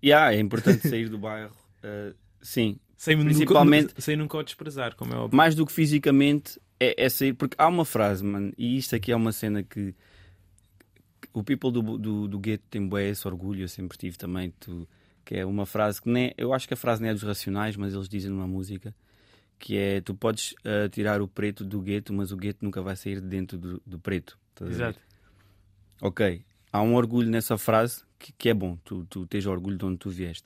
[0.03, 2.79] Yeah, é importante sair do bairro, uh, sim.
[2.99, 5.37] Sem Principalmente, nunca, sem nunca o desprezar, como é óbvio.
[5.37, 9.09] Mais do que fisicamente, é, é sair, porque há uma frase, mano, e isto aqui
[9.09, 9.95] é uma cena que
[11.33, 14.85] o people do, do, do gueto tem bué esse orgulho, eu sempre tive também, tu,
[15.23, 17.77] que é uma frase que nem, eu acho que a frase não é dos racionais,
[17.77, 18.93] mas eles dizem numa música
[19.57, 22.97] que é tu podes uh, tirar o preto do gueto, mas o gueto nunca vai
[22.97, 24.37] sair de dentro do, do preto.
[24.61, 24.99] Exato.
[26.01, 29.85] Ok, há um orgulho nessa frase que, que é bom, tu, tu tens orgulho de
[29.85, 30.45] onde tu vieste.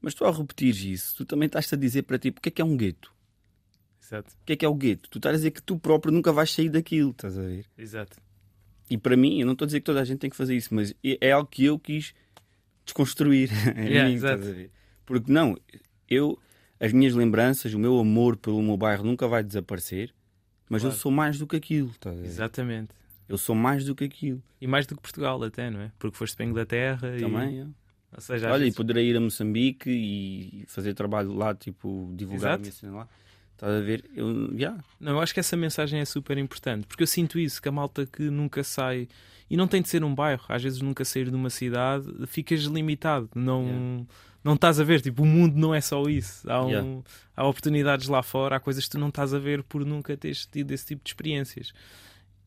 [0.00, 2.62] Mas tu ao repetir isso, tu também estás a dizer para ti, porque é que
[2.62, 3.12] é um gueto?
[4.02, 4.32] Exato.
[4.40, 5.10] O que é que é o gueto?
[5.10, 7.66] Tu estás a dizer que tu próprio nunca vais sair daquilo, estás a ver?
[7.76, 8.16] Exato.
[8.88, 10.56] E para mim, eu não estou a dizer que toda a gente tem que fazer
[10.56, 12.14] isso, mas é, é algo que eu quis
[12.84, 13.50] desconstruir.
[13.76, 14.70] yeah, mim,
[15.04, 15.56] Porque não,
[16.08, 16.38] eu,
[16.80, 20.14] as minhas lembranças, o meu amor pelo meu bairro nunca vai desaparecer,
[20.70, 20.94] mas claro.
[20.94, 21.92] eu sou mais do que aquilo.
[22.00, 22.94] Tá Exatamente.
[23.28, 24.42] Eu sou mais do que aquilo.
[24.58, 25.92] E mais do que Portugal, até, não é?
[25.98, 27.12] Porque foste para a Inglaterra.
[27.20, 27.60] Também, e...
[27.60, 27.66] é.
[28.14, 28.74] Ou seja, Olha, vezes...
[28.74, 32.86] e poderei ir a Moçambique e fazer trabalho lá, tipo, divulgar Exato.
[32.86, 33.08] a lá.
[33.52, 34.04] Estás a ver?
[34.14, 34.78] Eu, yeah.
[35.00, 37.72] Não, eu acho que essa mensagem é super importante, porque eu sinto isso, que a
[37.72, 39.08] malta que nunca sai,
[39.50, 42.60] e não tem de ser um bairro, às vezes nunca sair de uma cidade, ficas
[42.62, 44.06] limitado, não, yeah.
[44.44, 47.00] não estás a ver, tipo, o mundo não é só isso, há, um, yeah.
[47.36, 50.46] há oportunidades lá fora, há coisas que tu não estás a ver por nunca teres
[50.46, 51.72] tido esse tipo de experiências.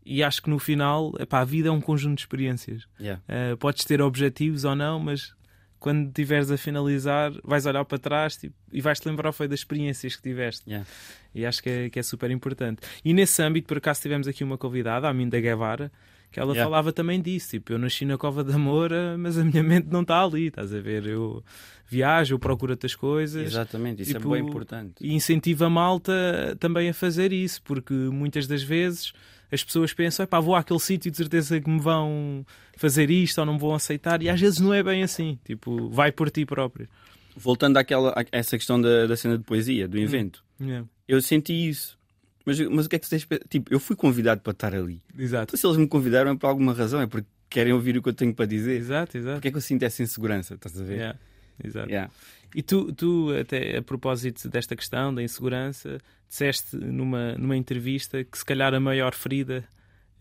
[0.06, 2.86] E acho que no final, epá, a vida é um conjunto de experiências.
[3.00, 5.36] Uh, podes ter objetivos ou não, mas
[5.82, 10.16] quando estiveres a finalizar, vais olhar para trás tipo, e vais-te lembrar foi das experiências
[10.16, 10.70] que tiveste.
[10.70, 10.88] Yeah.
[11.34, 12.82] E acho que é, que é, super importante.
[13.04, 15.92] E nesse âmbito, por acaso, tivemos aqui uma convidada, a Minda Guevara,
[16.32, 16.70] que ela yeah.
[16.70, 17.50] falava também disso.
[17.50, 20.72] Tipo, eu nasci na Cova da Moura, mas a minha mente não está ali, estás
[20.72, 21.08] a ver?
[21.08, 21.44] Eu
[21.88, 23.48] viajo, eu procuro outras coisas.
[23.48, 24.94] Exatamente, isso é tipo, é bem importante.
[25.02, 29.14] E incentiva a malta também a fazer isso, porque muitas das vezes
[29.52, 32.46] as pessoas pensam, pá, vou àquele sítio de certeza que me vão
[32.78, 35.90] fazer isto ou não me vão aceitar, e às vezes não é bem assim, tipo,
[35.90, 36.88] vai por ti próprio.
[37.36, 40.88] Voltando àquela, essa questão da, da cena de poesia, do invento, hum, yeah.
[41.08, 42.00] eu senti isso.
[42.46, 45.02] Mas, mas o que é que vocês Tipo, eu fui convidado para estar ali.
[45.18, 45.52] Exato.
[45.52, 48.10] Então, se eles me convidaram é por alguma razão, é porque querem ouvir o que
[48.10, 48.80] eu tenho para dizer.
[48.80, 49.36] Exato, exato.
[49.36, 50.96] Porque é que eu sinto essa insegurança, estás a ver?
[50.96, 51.20] Yeah.
[51.64, 51.90] Exato.
[51.90, 52.12] Yeah.
[52.54, 58.38] E tu, tu, até a propósito desta questão da insegurança, disseste numa, numa entrevista que
[58.38, 59.64] se calhar a maior ferida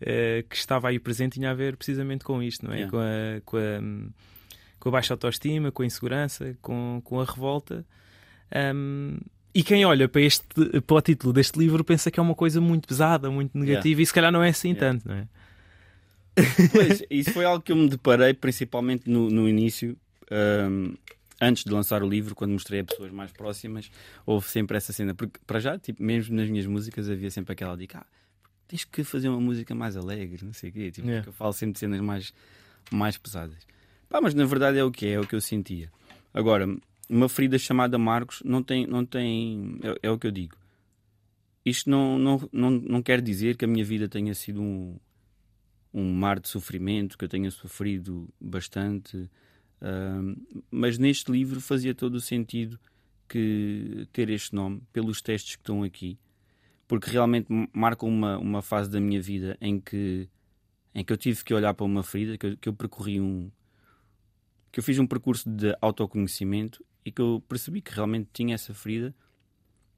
[0.01, 2.81] uh, que estava aí presente tinha a ver precisamente com isto, não é?
[2.81, 2.91] Yeah.
[2.91, 7.85] Com, a, com, a, com a baixa autoestima, com a insegurança, com, com a revolta.
[8.75, 9.17] Um,
[9.53, 10.45] e quem olha para, este,
[10.81, 14.03] para o título deste livro pensa que é uma coisa muito pesada, muito negativa, yeah.
[14.03, 14.87] e se calhar não é assim yeah.
[14.87, 15.27] tanto, não é?
[16.71, 19.97] Pois, isso foi algo que eu me deparei principalmente no, no início,
[20.31, 20.93] um,
[21.41, 23.89] antes de lançar o livro, quando mostrei a pessoas mais próximas,
[24.25, 25.15] houve sempre essa cena.
[25.15, 28.05] Porque, para já, tipo, mesmo nas minhas músicas, havia sempre aquela dica: ah,
[28.67, 30.91] tens que fazer uma música mais alegre, não sei o quê.
[30.91, 31.27] Tipo, Yeah.
[31.27, 32.33] eu falo sempre de cenas mais,
[32.91, 33.67] mais pesadas.
[34.07, 35.91] Pá, mas na verdade é o que é, é o que eu sentia.
[36.33, 36.67] Agora,
[37.09, 38.85] uma ferida chamada Marcos não tem.
[38.85, 40.55] Não tem é, é o que eu digo.
[41.65, 44.97] Isto não, não, não, não quer dizer que a minha vida tenha sido um,
[45.93, 49.29] um mar de sofrimento, que eu tenha sofrido bastante.
[49.81, 50.35] Ahm,
[50.69, 52.79] mas neste livro fazia todo o sentido
[53.27, 56.17] que ter este nome pelos textos que estão aqui,
[56.87, 60.27] porque realmente marcam uma, uma fase da minha vida em que,
[60.93, 63.49] em que eu tive que olhar para uma ferida, que eu, que eu percorri um.
[64.71, 68.73] que eu fiz um percurso de autoconhecimento e que eu percebi que realmente tinha essa
[68.73, 69.13] ferida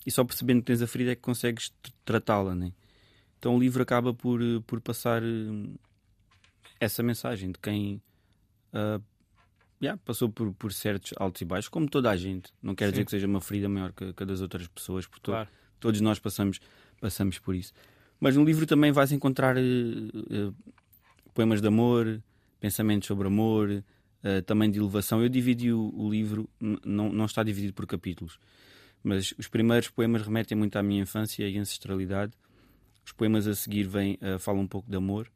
[0.05, 2.73] e só percebendo que tens a ferida é que consegues tr- tratá-la, né?
[3.39, 5.75] Então o livro acaba por, por passar eh,
[6.79, 8.01] essa mensagem de quem
[8.73, 9.01] ah,
[9.83, 12.51] yeah, passou por, por certos altos e baixos, como toda a gente.
[12.61, 12.91] Não quer Sim.
[12.91, 15.49] dizer que seja uma ferida maior que, que a das outras pessoas, porque to- Claro.
[15.79, 16.59] todos nós passamos,
[17.01, 17.73] passamos por isso.
[18.19, 19.61] Mas no livro também vais encontrar eh,
[21.33, 22.21] poemas de amor,
[22.59, 23.83] pensamentos sobre amor,
[24.23, 25.21] eh, também de elevação.
[25.21, 26.49] Eu dividi o, o livro,
[26.85, 28.39] não, não está dividido por capítulos,
[29.03, 32.31] mas os primeiros poemas remetem muito à minha infância e ancestralidade.
[33.05, 35.29] Os poemas a seguir vêm, falam um pouco de amor.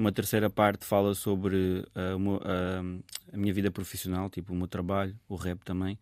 [0.00, 4.56] Uma terceira parte fala sobre eh, o meu- a, a minha vida profissional, tipo o
[4.56, 5.98] meu trabalho, o rap também.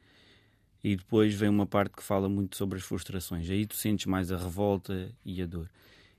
[0.85, 3.51] E depois vem uma parte que fala muito sobre as frustrações.
[3.51, 5.69] Aí tu sentes mais a revolta e a dor.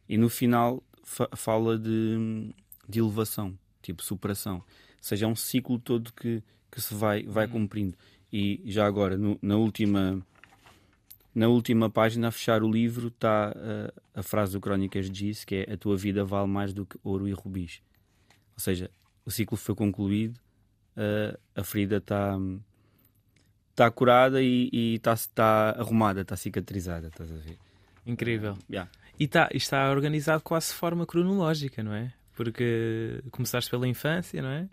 [0.09, 2.53] E no final fa- fala de,
[2.85, 4.55] de elevação, tipo superação.
[4.57, 4.63] Ou
[4.99, 7.97] seja, é um ciclo todo que, que se vai, vai cumprindo.
[8.29, 10.21] E já agora, no- na última
[11.33, 13.49] na última página, a fechar o livro, está
[14.15, 16.85] a, a frase do Crónicas de Giz, que é a tua vida vale mais do
[16.85, 17.81] que ouro e rubis.
[18.53, 18.89] Ou seja,
[19.25, 20.39] o ciclo foi concluído,
[20.97, 22.37] a- a ferida está
[23.71, 27.57] está curada e está está arrumada, está cicatrizada, estás a ver?
[28.05, 28.57] Incrível.
[28.69, 28.89] Yeah.
[29.19, 32.11] E tá, está organizado quase de forma cronológica, não é?
[32.35, 34.67] Porque começaste pela infância, não é?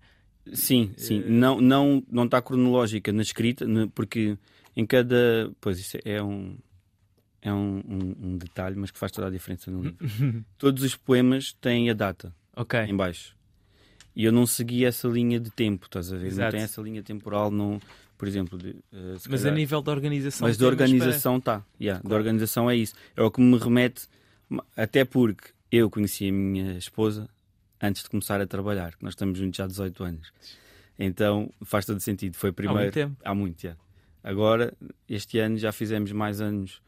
[0.52, 1.20] Sim, sim.
[1.28, 4.38] Não, não, não está cronológica na escrita, porque
[4.76, 5.50] em cada.
[5.60, 6.56] Pois isso é um.
[7.42, 9.98] É um, um- um detalhe, mas que faz toda a diferença no livro.
[10.58, 12.78] Todos os poemas têm a data Ok.
[12.80, 13.36] em baixo.
[14.16, 16.22] E eu não segui essa linha de tempo, estás a ver?
[16.22, 16.52] Não Exato.
[16.52, 17.80] tem essa linha temporal, não,
[18.18, 18.58] por exemplo.
[18.58, 18.72] de,
[19.20, 20.48] se Mas a calhar- nível da organização.
[20.48, 21.62] Mas da organização está.
[21.80, 22.94] Yeah, Da organização é isso.
[23.14, 24.08] É o que me remete,
[24.76, 27.28] até porque eu conheci a minha esposa
[27.80, 30.32] antes de começar a trabalhar, nós estamos juntos já há 18 anos.
[30.98, 32.34] Então faz todo sentido.
[32.34, 32.80] Foi primeiro.
[32.82, 33.16] muito tempo.
[33.22, 33.76] Há muito, já.
[34.28, 34.74] Agora,
[35.08, 36.82] este ano já fizemos mais anos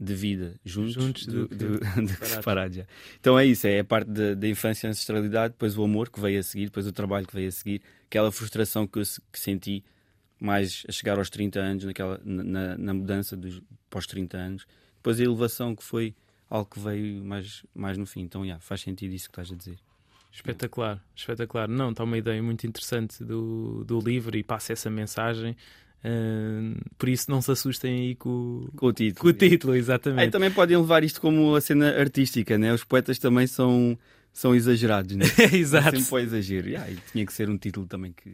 [0.00, 2.76] de vida juntos, Juntos do, do que do- do que separados.
[2.78, 2.86] já.
[3.20, 6.18] Então é isso, é a parte da, da infância e ancestralidade, depois o amor que
[6.20, 9.02] veio a seguir, depois o trabalho que veio a seguir, aquela frustração que eu
[9.32, 9.84] que senti
[10.40, 14.66] mais a chegar aos 30 anos, naquela, na- na, na mudança dos pós 30 anos,
[14.96, 16.12] depois a elevação que foi
[16.50, 18.22] algo que veio mais, mais no fim.
[18.22, 19.78] Então, já, faz sentido isso que estás a dizer.
[20.32, 21.68] Espetacular, espetacular.
[21.68, 25.56] Não, está uma ideia muito interessante do, do livro e passa essa mensagem.
[26.98, 29.20] Por isso não se assustem aí com, o- Com o título.
[29.20, 30.30] com o título, Aí exatamente.
[30.30, 32.72] também podem levar isto como a cena artística, né?
[32.72, 33.98] Os poetas também são,
[34.32, 35.24] são exagerados, né?
[35.52, 35.84] Exato.
[35.90, 36.68] Sempre foi exagero.
[36.68, 38.30] Yeah, e tinha que ser um título também que,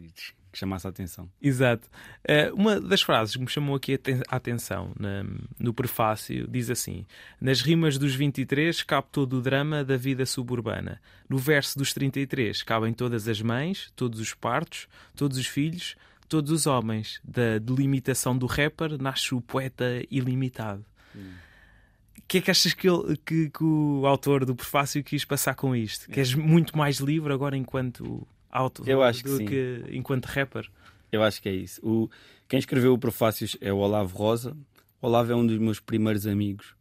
[0.51, 1.29] que chamasse a atenção.
[1.43, 1.89] Exato.
[2.25, 5.25] Eh, uma das frases que me chamou aqui a atenção na-
[5.59, 7.05] no prefácio diz assim:
[7.41, 11.01] Nas rimas dos 23 cabe todo o drama da vida suburbana.
[11.29, 15.95] No verso dos 33 cabem todas as mães, todos os partos, todos os filhos,
[16.29, 17.21] todos os homens.
[17.25, 20.85] Da delimitação do rapper nasce o poeta ilimitado.
[21.15, 25.55] O que é que achas que, ele- que- que o autor do prefácio quis passar
[25.55, 26.11] com isto?
[26.11, 29.47] Que és muito mais livre agora enquanto autor Eu acho que do sim.
[29.47, 30.69] que enquanto rapper?
[31.11, 31.81] Eu acho que é isso.
[31.83, 32.11] O,
[32.47, 34.55] quem escreveu o Prefácios é o Olavo Rosa.
[35.01, 36.75] O Olavo é um dos meus primeiros amigos.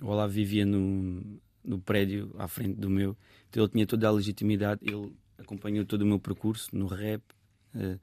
[0.00, 1.22] O Olavo vivia no,
[1.64, 3.16] no prédio à frente do meu.
[3.48, 4.80] Então ele tinha toda a legitimidade.
[4.82, 7.22] Ele acompanhou todo o meu percurso no rap
[7.76, 7.98] eh,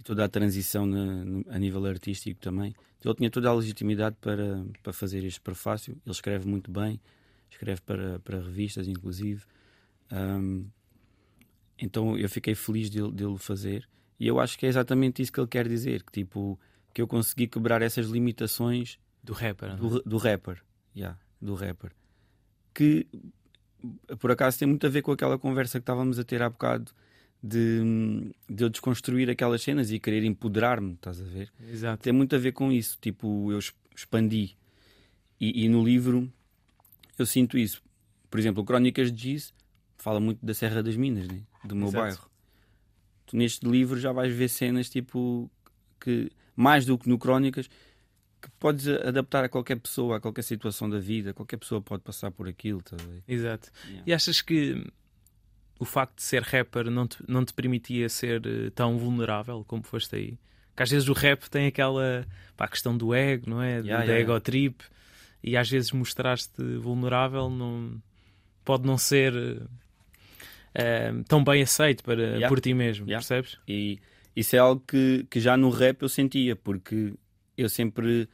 [0.00, 2.74] e toda a transição na- no- a nível artístico também.
[2.98, 5.92] Então ele tinha toda a legitimidade para, para fazer este prefácio.
[6.04, 6.98] Ele escreve muito bem.
[7.50, 9.42] Escreve para, para revistas, inclusive.
[10.10, 10.64] Ahm,
[11.78, 13.88] então eu fiquei feliz dele, dele fazer.
[14.18, 16.58] E eu acho que é exatamente isso que ele quer dizer, que tipo
[16.92, 19.70] que eu consegui quebrar essas limitações Do rapper.
[19.70, 19.76] é?
[19.76, 20.60] do, do rapper,
[20.94, 21.92] yeah, do rapper,
[22.74, 23.06] que
[24.18, 26.90] por acaso tem muito a ver com aquela conversa que estávamos a ter há bocado
[27.42, 31.50] de, de eu desconstruir aquelas cenas e querer empoderar-me, estás a ver?
[31.70, 32.02] Exato.
[32.02, 33.58] Tem muito a ver com isso, tipo eu
[33.94, 34.56] expandi
[35.40, 36.30] e, e no livro
[37.18, 37.82] eu sinto isso.
[38.30, 39.54] Por exemplo, Crónicas de Giz
[39.98, 41.42] fala muito da Serra das Minas, né?
[41.64, 42.02] do meu Exato.
[42.02, 42.30] bairro.
[43.26, 45.50] Tu neste livro já vais ver cenas tipo
[46.00, 47.68] que mais do que no Crónicas
[48.40, 52.30] que podes adaptar a qualquer pessoa, a qualquer situação da vida, qualquer pessoa pode passar
[52.30, 52.82] por aquilo.
[52.90, 53.22] Ver?
[53.28, 53.70] Exato.
[53.84, 54.02] Yeah.
[54.06, 54.90] E achas que
[55.80, 59.82] o facto de ser rapper não te, não te permitia ser eh, tão vulnerável como
[59.82, 60.38] foste aí?
[60.76, 63.78] Que às vezes o rap tem aquela pá, questão do ego, não é?
[63.78, 64.84] Yeah, da yeah, ego trip.
[65.42, 68.00] E às vezes mostrar-te vulnerável não,
[68.62, 69.32] pode não ser
[70.74, 72.48] eh, tão bem aceito para, Yeah.
[72.48, 73.58] por ti mesmo, percebes?
[73.66, 73.98] E
[74.36, 77.14] isso é algo que, que já no rap eu sentia, porque
[77.56, 78.28] eu sempre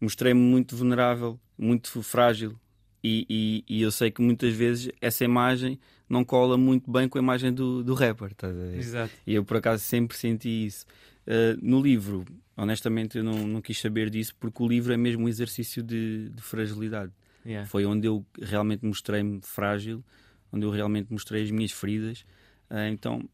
[0.00, 2.58] mostrei-me muito vulnerável, muito frágil.
[3.02, 7.18] E, e, e eu sei que muitas vezes essa imagem não cola muito bem com
[7.18, 8.30] a imagem do, do rapper.
[8.40, 8.78] Ver?
[8.78, 9.12] Exato.
[9.26, 10.86] E eu por acaso sempre senti isso.
[11.26, 12.24] Uh, no livro,
[12.56, 16.28] honestamente, eu não, não quis saber disso porque o livro é mesmo um exercício de,
[16.28, 17.12] de fragilidade.
[17.44, 17.68] Yeah.
[17.68, 20.04] Foi onde eu realmente mostrei-me frágil,
[20.52, 22.24] onde eu realmente mostrei as minhas feridas.
[22.70, 23.28] Ah, então,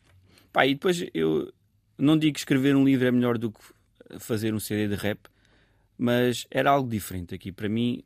[0.53, 1.53] pá, e depois eu
[1.99, 3.61] não digo que escrever um livro é melhor do que
[4.19, 5.21] fazer um CD de rap,
[5.99, 7.53] mas era algo diferente aqui.
[7.53, 8.03] Para mim,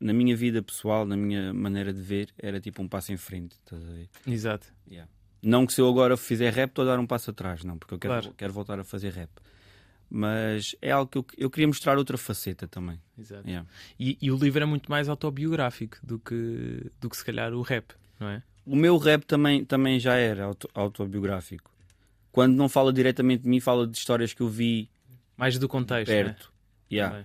[0.00, 3.52] na minha vida pessoal, na minha maneira de ver, era tipo um passo em frente.
[3.64, 4.08] Estás a ver?
[4.26, 4.66] Exato.
[5.42, 7.94] Não que se eu agora fizer rap, estou a dar um passo atrás, não, porque
[7.94, 8.34] eu quero, Claro.
[8.36, 9.30] quero voltar a fazer rap.
[10.10, 12.98] Mas é algo que eu, eu queria mostrar outra faceta também.
[13.18, 13.46] Exato.
[13.46, 13.68] Yeah.
[14.00, 17.60] E, e o livro é muito mais autobiográfico do que, do que se calhar o
[17.62, 18.42] rap, não é?
[18.64, 21.70] O meu rap também, também já era auto- autobiográfico.
[22.32, 24.90] Quando não fala diretamente de mim, fala de histórias que eu vi
[25.36, 26.10] Mais do contexto.
[26.10, 26.24] não é?
[26.24, 26.52] perto.
[26.90, 27.24] Yeah.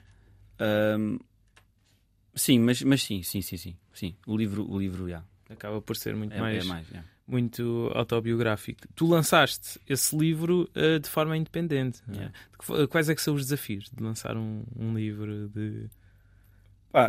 [0.57, 0.99] Também.
[1.15, 1.19] Um,
[2.35, 4.15] sim, mas, mas sim, sim, sim, sim, sim.
[4.25, 5.25] O livro, o livro, yeah.
[5.49, 6.87] Acaba por ser muito é, mais, é mais.
[7.27, 8.81] muito autobiográfico.
[8.95, 12.01] Tu lançaste esse livro eh, de forma independente.
[12.09, 12.13] é?
[12.13, 12.87] Yeah.
[12.87, 15.89] Quais é que são os desafios de lançar um, um livro de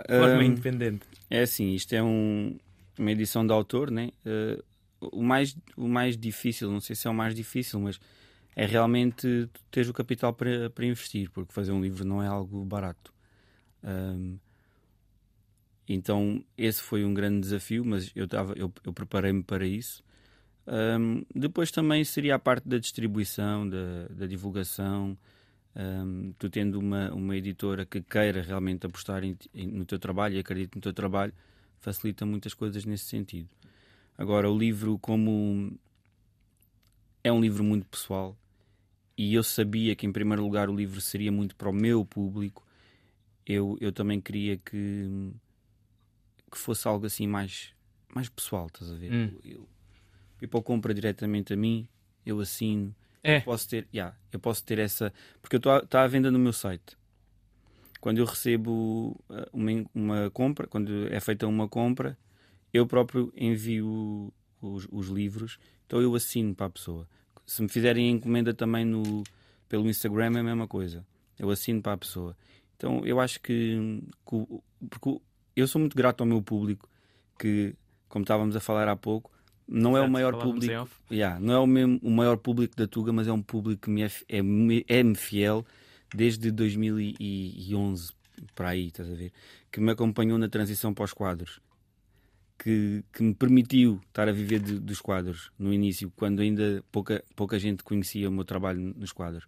[0.09, 1.07] forma um, independente?
[1.31, 2.59] É assim, isto é um-
[2.99, 4.11] uma edição de autor, né?
[4.25, 4.63] Uh,
[5.01, 8.01] o, mais, o mais difícil, não sei se é o mais difícil, mas
[8.57, 12.65] é realmente teres o capital para, para investir, porque fazer um livro não é algo
[12.65, 13.13] barato.
[13.83, 14.39] Um,
[15.88, 20.03] então, esse foi um grande desafio, mas eu, eu, eu preparei-me para isso.
[20.66, 25.16] Um, depois também seria a parte da distribuição, da, da divulgação.
[25.77, 30.37] Um, tu tendo uma, uma editora que queira realmente apostar em em- no teu trabalho
[30.37, 31.33] e acredite no teu trabalho,
[31.81, 33.49] facilita muitas coisas nesse sentido.
[34.18, 35.73] Agora, o livro, como
[37.23, 38.37] é um livro muito pessoal,
[39.16, 42.64] e eu sabia que, em primeiro lugar, o livro seria muito para o meu público,
[43.47, 45.09] eu, eu também queria que,
[46.55, 47.73] que fosse algo assim mais,
[48.14, 49.12] mais pessoal, estás a ver?
[49.12, 49.38] Hum.
[49.45, 49.69] Eu,
[50.38, 51.87] people compra diretamente a mim,
[52.25, 55.12] eu assino, É, eu posso ter, yeah, eu posso ter essa.
[55.43, 56.97] Porque está à venda no meu site.
[58.01, 62.19] Quando eu recebo uh, uma, uma compra, quando é feita uma compra,
[62.73, 67.09] eu próprio envio os, os livros, então eu assino para a pessoa.
[67.47, 69.23] Se me fizerem encomenda também no,
[69.69, 71.05] pelo Instagram, é a mesma coisa.
[71.38, 72.37] Eu assino para a pessoa.
[72.77, 74.03] Então eu acho que.
[74.29, 74.47] que
[74.90, 75.23] porque o-
[75.61, 76.88] eu sou muito grato ao meu público,
[77.38, 77.75] que,
[78.09, 79.31] como estávamos a falar há pouco,
[79.67, 80.67] não é o exato, maior público.
[81.11, 83.90] Yeah, não é o, mesmo, o maior público da Tuga, mas é um público que
[83.90, 84.40] me é, é,
[84.88, 85.64] é-me fiel
[86.14, 88.12] desde 2011
[88.55, 89.33] para aí, estás a ver?
[89.71, 91.61] Que me acompanhou na transição para os quadros,
[92.59, 97.25] que, que me permitiu estar a viver de- dos quadros no início, quando ainda pouca,
[97.35, 99.45] pouca gente conhecia o meu trabalho nos quadros.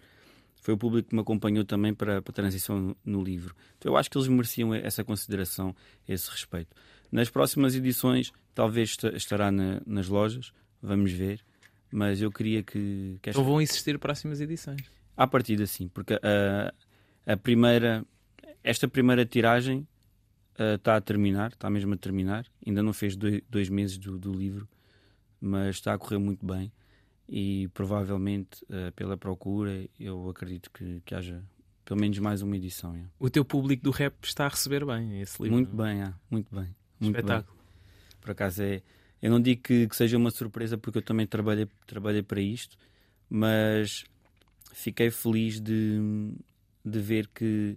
[0.66, 3.54] Foi o público que me acompanhou também para, para a transição no, livro.
[3.78, 5.72] Então eu acho que eles mereciam essa consideração,
[6.08, 6.74] esse respeito.
[7.12, 10.52] Nas próximas edições, talvez esta- estará na- nas lojas,
[10.82, 11.40] vamos ver.
[11.88, 13.40] Mas eu queria que, que esta...
[13.40, 14.80] Então vão existir próximas edições.
[15.16, 16.74] À partida, sim, porque a,
[17.32, 18.04] a primeira,
[18.64, 19.86] esta primeira tiragem
[20.58, 22.44] ah, está a terminar, está mesmo a terminar.
[22.66, 24.68] Ainda não fez dois, dois meses do, do livro,
[25.40, 26.72] mas está a correr muito bem.
[27.28, 31.42] E provavelmente, ah, pela procura, eu acredito que, que haja
[31.84, 32.94] pelo menos mais uma edição.
[32.94, 33.04] é.
[33.18, 35.56] O teu público do rap está a receber bem esse livro.
[35.56, 36.64] Muito bem, é, muito bem.
[36.64, 37.10] Muito bem.
[37.10, 37.56] Espetáculo.
[38.20, 38.82] Por acaso é.
[39.22, 42.76] Eu não digo que, que seja uma surpresa porque eu também trabalhei, trabalhei para isto,
[43.30, 44.04] mas
[44.72, 46.32] fiquei feliz de,
[46.84, 47.76] de ver que.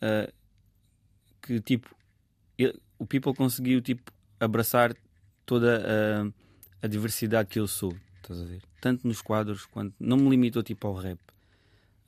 [0.00, 0.30] ah,
[1.42, 1.94] que tipo.
[2.58, 4.96] ele- o People conseguiu tipo, abraçar
[5.44, 6.45] toda a,
[6.82, 8.62] a diversidade que eu sou, estás a ver?
[8.80, 9.94] Tanto nos quadros quanto.
[9.98, 11.18] Não me limitou tipo ao rap.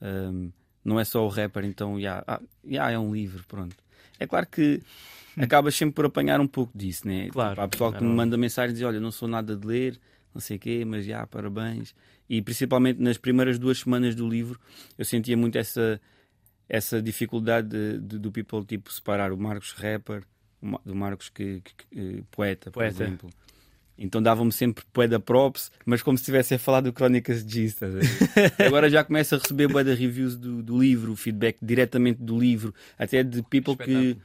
[0.00, 0.50] Ahm,
[0.84, 3.76] não é só o rapper, então já ah, já é um livro, pronto.
[4.18, 4.80] É claro que
[5.36, 7.28] acabas sempre por apanhar um pouco disso, né?
[7.30, 9.66] Claro, Tipo, há pessoal que me manda mensagem e diz: Olha, não sou nada de
[9.66, 9.98] ler,
[10.34, 11.94] não sei o quê, mas já, parabéns.
[12.28, 14.60] E principalmente nas primeiras duas semanas do livro,
[14.96, 16.00] eu sentia muito essa,
[16.68, 20.22] essa dificuldade de- de- do people tipo separar o Marcos rapper
[20.84, 23.04] do Marcos que, que- que- poeta, por Poeta.
[23.04, 23.30] exemplo.
[23.98, 27.52] Então davam-me sempre bué da props, mas como se estivesse a falar do Crónicas de
[27.52, 27.76] Giz.
[28.64, 32.72] Agora já começo a receber bué da reviews do, do, livro, feedback diretamente do livro,
[32.96, 34.16] até de people que,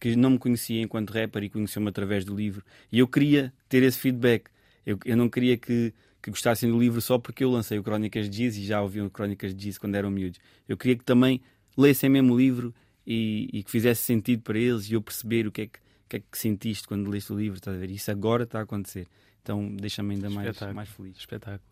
[0.00, 2.64] que não me conhecia enquanto rapper e conheceu-me através do livro.
[2.90, 4.44] E eu queria ter esse feedback.
[4.86, 5.92] Eu, eu não queria que,
[6.22, 9.06] que gostassem do livro só porque eu lancei o Crónicas de Giz e já ouviam
[9.06, 10.40] o Crónicas de Giz quando eram miúdos.
[10.66, 11.42] Eu queria que também
[11.76, 12.74] lessem mesmo o livro
[13.06, 15.78] e, e que fizesse sentido para eles e eu perceber o que é que
[16.10, 17.56] que é que sentiste quando leste o livro?
[17.56, 17.90] Estás a ver?
[17.90, 19.06] Isso agora está a acontecer.
[19.42, 21.16] Então deixa-me ainda mais, mais feliz.
[21.16, 21.62] Espetáculo.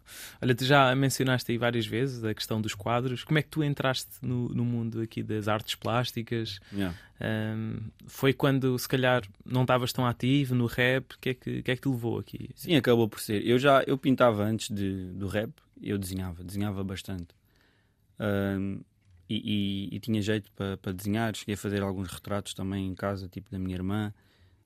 [0.41, 3.25] Olha, tu já mencionaste aí várias vezes a questão dos quadros.
[3.25, 6.61] Como é que tu entraste no, no mundo aqui das artes plásticas?
[6.73, 6.97] Yeah.
[7.21, 11.13] Um, foi quando, se calhar, não estavas tão ativo no rap?
[11.13, 12.49] O que, é que, que é que te levou aqui?
[12.55, 13.47] Sim, acabou por ser.
[13.47, 17.35] Eu já eu pintava antes de, do rap, eu desenhava, desenhava bastante.
[18.19, 18.81] Um,
[19.29, 21.37] e, e, e, tinha jeito para pa desenhar.
[21.37, 24.13] Cheguei a fazer alguns retratos também em casa, tipo da minha irmã.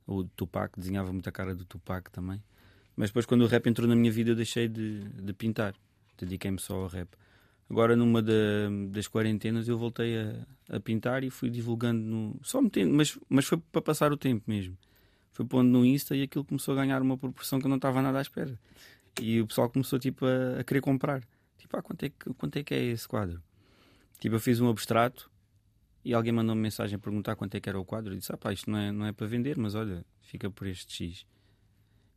[0.06, 2.42] O Tupac, desenhava muita cara do Tupac também.
[2.96, 5.74] Mas depois, quando o rap entrou na minha vida, eu deixei de, de pintar.
[6.18, 7.08] Dediquei-me só ao rap.
[7.70, 8.32] Agora, numa da,
[8.90, 12.36] das quarentenas, eu voltei a, a, pintar e fui divulgando no.
[12.42, 14.76] Só metendo, mas, mas foi para passar o tempo mesmo.
[15.32, 18.02] Foi pondo no Insta e aquilo começou a ganhar uma proporção que eu não estava
[18.02, 18.58] nada à espera.
[19.18, 21.22] E o pessoal começou tipo, a, a querer comprar.
[21.56, 23.42] Tipo, ah, quanto é, que, quanto é que é esse quadro?
[24.20, 25.30] Tipo, eu fiz um abstrato
[26.04, 28.12] e alguém mandou-me mensagem a perguntar quanto é que era o quadro.
[28.12, 30.66] Eu disse: Ah, pá, isto não é, não é para vender, mas olha, fica por
[30.66, 31.26] este X.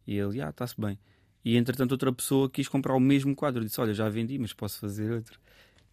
[0.08, 0.98] E ele: Ah, está-se bem.
[1.44, 3.62] E entretanto, outra pessoa quis comprar o mesmo quadro.
[3.62, 5.40] Eu disse: Olha, já vendi, mas posso fazer outro.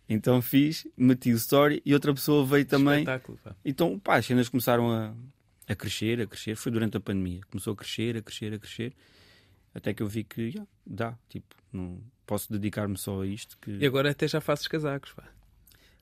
[0.09, 3.01] Então fiz, meti o story e outra pessoa veio também.
[3.01, 3.55] Espetáculo, pá.
[3.65, 5.15] Então, pá, as cenas começaram a,
[5.69, 6.57] a crescer, a crescer.
[6.57, 7.41] Foi durante a pandemia.
[7.51, 8.95] Começou a crescer, a crescer, a crescer.
[9.75, 13.57] Até que eu vi que, yeah, dá, tipo, não posso dedicar-me só a isto.
[13.59, 13.71] Que...
[13.71, 15.25] E agora até já fazes casacos, pá.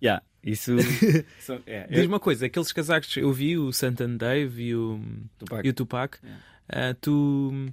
[0.03, 0.73] Yeah, isso.
[1.67, 5.01] é, Diz uma coisa: aqueles casacos eu vi, o Santan Dave e o
[5.39, 6.93] Tupac, e o Tupac yeah.
[6.93, 7.73] uh, tu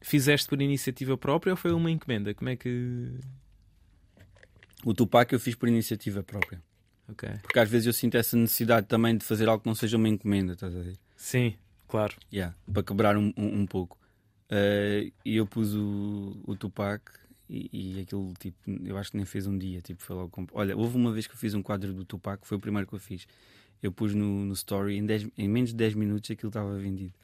[0.00, 2.34] fizeste por iniciativa própria ou foi uma encomenda?
[2.34, 3.10] Como é que.
[4.84, 6.62] O Tupac eu fiz por iniciativa própria.
[7.08, 7.36] Okay.
[7.42, 10.08] Porque às vezes eu sinto essa necessidade também de fazer algo que não seja uma
[10.08, 10.96] encomenda, estás a ver?
[11.16, 11.54] Sim,
[11.86, 12.14] claro.
[12.32, 13.98] Yeah, para quebrar um, um, um pouco.
[14.50, 17.02] Uh, e eu pus o, o Tupac
[17.48, 19.80] e, e, aquilo, tipo, eu acho que nem fez um dia.
[19.80, 20.46] Tipo, foi logo.
[20.52, 22.94] Olha, houve uma vez que eu fiz um quadro do Tupac, foi o primeiro que
[22.94, 23.26] eu fiz.
[23.82, 27.14] Eu pus no, no story, em, dez, em menos de 10 minutos aquilo estava vendido.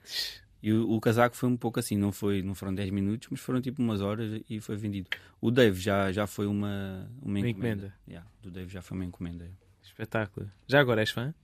[0.63, 3.41] E o, o, casaco foi um pouco assim, não, foi, não foram 10 minutos, mas
[3.41, 5.11] foram tipo umas horas e foi vendido.
[5.41, 7.87] O Dave já, já foi uma, uma, uma encomenda.
[7.87, 7.95] encomenda.
[8.09, 9.51] Yeah, do Dave já foi uma encomenda.
[9.83, 10.51] Espetáculo.
[10.67, 11.35] Já agora és fã?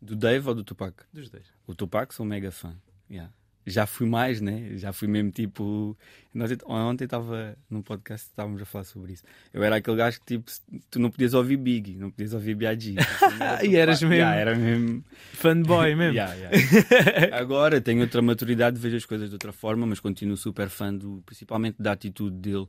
[0.00, 1.04] Do Dave ou do Tupac?
[1.12, 1.46] Dos dois.
[1.66, 2.74] O Tupac sou mega fã.
[3.10, 3.32] Yeah
[3.66, 4.76] já fui mais, né?
[4.76, 5.96] Já fui mesmo tipo.
[6.32, 9.24] Nós, ontem estava num podcast, estávamos a falar sobre isso.
[9.52, 10.50] Eu era aquele gajo que tipo,
[10.88, 12.94] tu não podias ouvir Big, não podias ouvir B.I.G.
[13.68, 14.14] e eras mesmo.
[14.14, 15.04] Yeah, era mesmo.
[15.32, 16.14] Fanboy mesmo.
[16.16, 16.56] yeah, yeah.
[17.36, 21.22] Agora tenho outra maturidade, vejo as coisas de outra forma, mas continuo super fã do,
[21.26, 22.68] principalmente da atitude dele.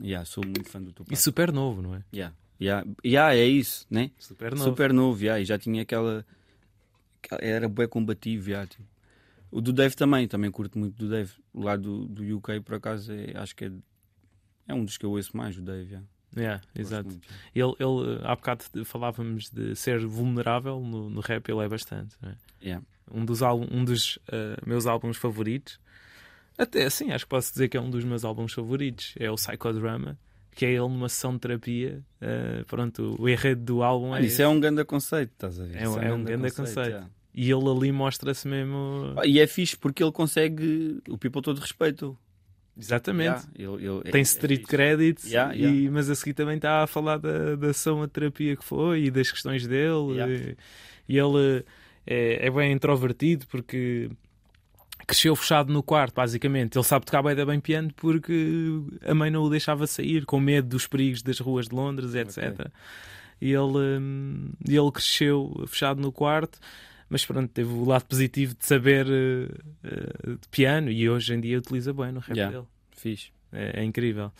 [0.00, 1.12] Yeah, sou muito fã do Tupac.
[1.12, 2.02] E super novo, não é?
[2.14, 2.34] Yeah.
[2.60, 2.86] Yeah.
[3.04, 4.10] Yeah, é isso, né?
[4.18, 4.64] Super novo.
[4.64, 5.40] Super novo, yeah.
[5.40, 6.24] e já tinha aquela.
[7.40, 8.95] Era bem combativo, yeah, tipo.
[9.50, 11.32] O do Dave também, também curto muito do Dave.
[11.52, 13.72] O lado do, do UK, por acaso, é, acho que é,
[14.68, 15.86] é um dos que eu ouço mais, o Dave.
[15.86, 16.06] Yeah.
[16.36, 17.08] Yeah, exato.
[17.08, 22.16] Muito, ele, ele, há bocado falávamos de ser vulnerável no, no rap, ele é bastante.
[22.22, 22.34] É?
[22.62, 22.84] Yeah.
[23.10, 25.80] Um dos, um dos uh, meus álbuns favoritos,
[26.58, 29.34] até assim, acho que posso dizer que é um dos meus álbuns favoritos, é o
[29.34, 30.18] Psychodrama,
[30.54, 32.02] que é ele numa sessão de terapia.
[32.20, 34.24] Uh, pronto, o enredo do álbum ah, é.
[34.24, 35.76] Isso é um grande conceito, estás a ver?
[35.76, 36.92] É, é um, é um grande conceito.
[36.92, 37.10] conceito.
[37.36, 39.14] E ele ali mostra-se mesmo.
[39.22, 41.02] E é fixe porque ele consegue.
[41.06, 42.16] O people todo respeito.
[42.78, 43.46] Exatamente.
[43.58, 45.76] Yeah, ele, ele, Tem é, street é credit, yeah, yeah.
[45.76, 49.04] E, mas a seguir também está a falar da, da ação a terapia que foi
[49.04, 50.56] e das questões dele.
[51.08, 51.64] E, e, ele
[52.06, 54.10] é, é, bem introvertido porque
[55.06, 56.76] cresceu fechado no quarto, basicamente.
[56.76, 60.68] Ele sabe tocar bem, bem piano porque a mãe não o deixava sair, com medo
[60.68, 62.52] dos perigos das ruas de Londres, etc.
[62.52, 62.66] Okay.
[63.42, 66.58] E ele, hum, ele cresceu fechado no quarto
[67.08, 69.54] mas pronto, teve o lado positivo de saber uh,
[69.84, 72.56] uh, de piano e hoje em dia utiliza bem no rap yeah.
[72.56, 72.68] dele.
[72.96, 73.36] Fixe.
[73.52, 74.32] É, é, incrível.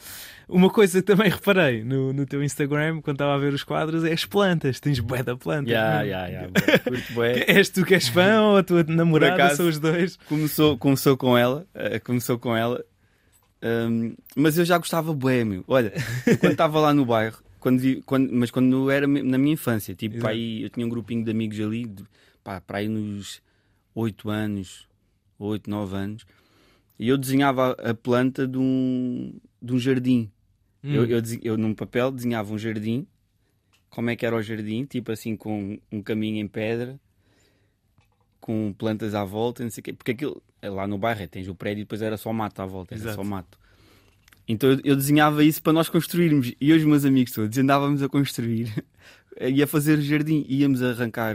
[0.49, 4.05] Uma coisa que também reparei no, no teu Instagram, quando estava a ver os quadros,
[4.05, 4.81] é as plantas.
[4.81, 5.71] Tens bué da planta.
[5.71, 6.53] Yeah, yeah, yeah,
[7.15, 7.45] bué.
[7.47, 9.35] és tu que és fã ou a tua namorada?
[9.35, 10.19] Acaso, são os dois?
[10.29, 11.67] Começou, começou com ela.
[11.75, 12.85] Uh, começou com ela.
[13.63, 15.65] Um, mas eu já gostava bué, meu.
[15.67, 15.93] Olha,
[16.41, 20.27] quando estava lá no bairro, quando vi, quando, mas quando era na minha infância, tipo,
[20.27, 22.05] aí eu tinha um grupinho de amigos ali, de,
[22.47, 23.43] pá, para aí nos
[23.93, 24.89] 8 anos,
[25.37, 26.27] 8, 9 anos,
[26.97, 30.31] e eu desenhava a planta de um, de um jardim.
[30.85, 30.95] Hum.
[30.95, 33.05] Eu, eu, eu, num papel, desenhava um jardim,
[33.91, 37.01] como é que era o jardim, tipo assim, com um caminho em pedra,
[38.41, 39.93] com plantas à volta, não sei o quê.
[39.93, 42.95] Porque aquilo, lá no bairro, tens o prédio e depois era só mato à volta,
[42.95, 43.17] era Exato.
[43.17, 43.59] só mato.
[44.47, 46.53] Então eu, eu desenhava isso para nós construirmos.
[46.61, 48.73] E eu e os meus amigos todos andávamos a construir
[49.41, 50.47] e a fazer o jardim.
[50.49, 51.35] Íamos arrancar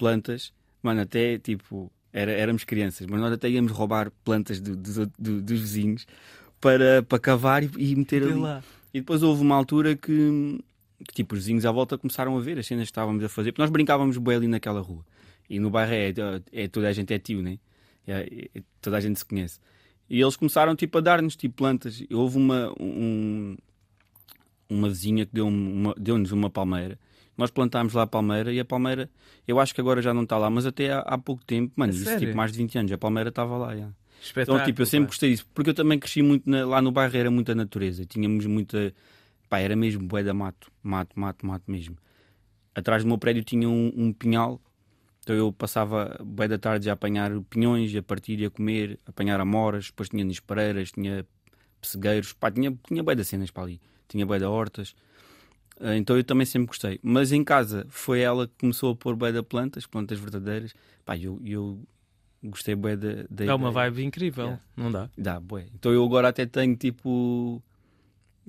[0.00, 0.50] plantas,
[0.82, 5.18] mano, até tipo, era, éramos crianças, mas nós até íamos roubar plantas do- dos outros-
[5.18, 6.06] do- dos vizinhos
[6.58, 8.32] para, para cavar e, e meter ali.
[8.40, 8.64] lá.
[8.94, 10.58] E depois houve uma altura que,
[11.06, 13.52] que, tipo, os vizinhos à volta começaram a ver as cenas que estávamos a fazer,
[13.52, 15.04] porque nós brincávamos bem ali naquela rua.
[15.48, 16.14] E no bairro é,
[16.64, 17.58] é toda a gente é tio, né?
[18.06, 19.60] É, é- toda a gente se conhece.
[20.08, 22.02] E eles começaram tipo a dar-nos tipo plantas.
[22.08, 23.56] E houve uma um-
[24.68, 26.98] uma vizinha que deu uma, deu-nos uma palmeira.
[27.40, 29.08] Nós plantámos lá a palmeira e a palmeira,
[29.48, 31.90] eu acho que agora já não está lá, mas até há, há pouco tempo, mano,
[31.90, 32.18] isso sério?
[32.20, 33.74] tipo mais de 20 anos, a palmeira estava lá.
[33.74, 33.88] já.
[34.20, 36.92] Espetáculo, Então, tipo, eu sempre gostei disso, porque eu também cresci muito na- lá no
[36.92, 38.92] bairro, era muita natureza, tínhamos muita.
[39.48, 41.96] pá, era mesmo bué da mato, mato, mato, mato mesmo.
[42.74, 44.60] Atrás do meu prédio tinha um, um pinhal,
[45.22, 49.10] então eu passava bué da tarde a apanhar pinhões, a partir e a comer, a
[49.10, 51.26] apanhar amoras, depois tinha nispareiras, tinha
[51.80, 54.94] pessegueiros, pá, tinha, tinha bué das cenas para ali, tinha bué da hortas.
[55.80, 57.00] Ah, Então eu também sempre gostei.
[57.02, 60.74] Mas em casa foi ela que começou a pôr bué da plantas, plantas verdadeiras.
[61.04, 61.80] Pá, eu, eu
[62.44, 64.62] gostei bué da, da É uma vibe incrível, Yeah.
[64.76, 65.10] não dá?
[65.16, 65.66] Dá, bué.
[65.74, 67.62] Então eu agora até tenho tipo.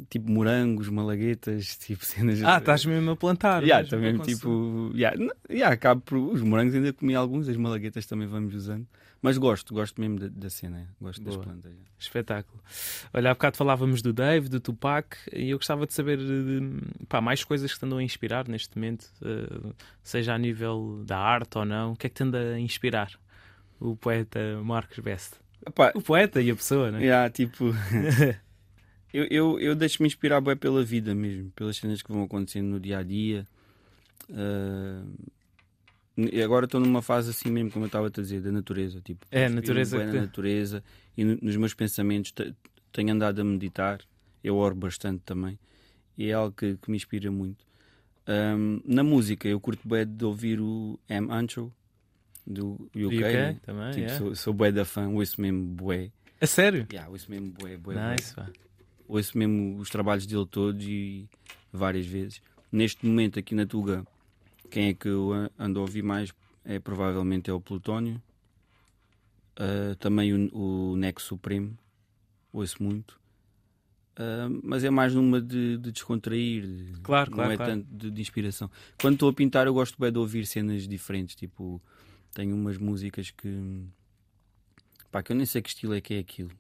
[0.10, 2.42] Tipo morangos, malaguetas, tipo cenas.
[2.44, 3.62] Ah, estás mesmo a plantar.
[3.64, 4.92] Yeah, também tipo.
[4.96, 5.16] Yeah,
[5.50, 6.18] yeah, acabo por.
[6.18, 8.88] Os morangos ainda comi alguns, as malaguetas também vamos usando.
[9.22, 11.46] Mas gosto, gosto mesmo da, da cena, gosto das Boa.
[11.46, 11.72] plantas.
[11.72, 11.90] yeah.
[12.00, 12.60] Espetáculo.
[13.14, 17.22] Olha, há bocado falávamos do Dave, do Tupac, e eu gostava de saber eh, pá,
[17.22, 21.58] mais coisas que te andam a inspirar neste momento, eh, seja a nível da arte
[21.60, 21.92] ou não.
[21.92, 23.12] O que é que te anda a inspirar?
[23.80, 25.36] O poeta Marcos Best.
[25.68, 27.00] Epá, O poeta e a pessoa, né?
[27.02, 27.66] yeah, tipo.
[29.14, 32.80] eu eu, eu deixo-me inspirar bem pela vida mesmo, pelas cenas que vão acontecendo no
[32.80, 33.46] dia a dia.
[34.32, 35.04] Ah,
[36.18, 39.00] e agora estou numa fase assim mesmo, como eu estava a dizer, da natureza.
[39.02, 40.84] Tipo, É, natureza bué que na natureza
[41.18, 42.54] e no- nos meus pensamentos te-
[42.92, 44.02] tenho andado a meditar.
[44.44, 45.58] Eu oro bastante também
[46.18, 47.66] e é algo que, que me inspira muito.
[48.28, 51.32] Ahm, na música, eu curto bem de ouvir o M.
[51.32, 51.72] Ancho
[52.46, 53.06] do UK.
[53.18, 53.58] UK né?
[53.62, 54.18] também, Tipo, yeah.
[54.18, 56.12] sou, sou bué da fã, ouço mesmo bué.
[56.40, 56.88] A sério?
[56.92, 58.16] Yeah, ouço mesmo bué, bué, bué.
[58.16, 58.50] Nice, pá.
[59.08, 61.28] Ouço mesmo os trabalhos dele todos e
[61.72, 62.42] várias vezes.
[62.72, 64.06] Neste momento aqui na Tuga,
[64.72, 66.34] quem é que eu a- ando a ouvir mais
[66.66, 68.22] é provavelmente é o Plutónio.
[69.56, 71.78] Ah, também o, o Nexo Supremo,
[72.54, 73.20] ouço muito.
[74.16, 77.72] Ah, mas é mais numa de, de descontrair, de- Claro, não claro, é claro.
[77.74, 78.70] tanto de, de inspiração.
[79.00, 81.36] Quando estou a pintar, eu gosto bem de ouvir cenas diferentes.
[81.36, 81.82] Tipo,
[82.34, 83.84] tenho umas músicas que,
[85.12, 86.52] pá, que eu nem sei que estilo é que é aquilo.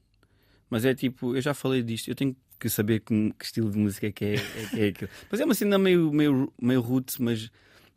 [0.69, 3.77] Mas é tipo, eu já falei disto, eu tenho que saber que, que estilo de
[3.77, 5.11] música é que é, é, que é aquilo.
[5.29, 7.51] Mas é uma cena meio, meio, meio roots, mas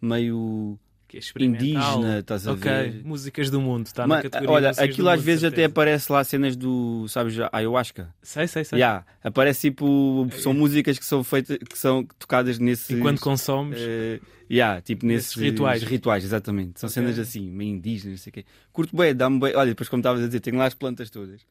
[0.05, 0.79] meio
[1.13, 3.05] é indígena, estás a Ok, ver?
[3.05, 5.69] músicas do mundo, está na categoria olha, aquilo às mundo, vezes até certeza.
[5.69, 8.13] aparece lá cenas do, sabes, a ayahuasca.
[8.21, 8.79] Sei, sei, sei.
[8.81, 12.91] Yeah, aparece tipo, são músicas que são feitas, que são tocadas nesses.
[12.91, 14.19] Enquanto consomes, eh,
[14.51, 15.83] yeah, tipo nesses, Nesses rituais.
[15.85, 16.81] rituais, exatamente.
[16.81, 16.95] São Ok.
[16.95, 18.45] cenas assim, meio indígenas, não sei o quê.
[18.73, 19.55] Curto bem, dá-me bem.
[19.55, 21.43] Olha, depois como estavas a dizer, tenho lá as plantas todas.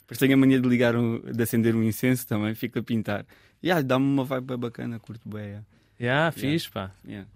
[0.00, 3.26] Depois tenho a mania de ligar, um, de acender um incenso também, fico a pintar.
[3.62, 5.42] Yeah, dá-me uma vibe bem bacana, curto bem.
[5.42, 5.64] Yeah.
[6.00, 6.90] yeah, fixe, pá.
[7.06, 7.28] Yeah.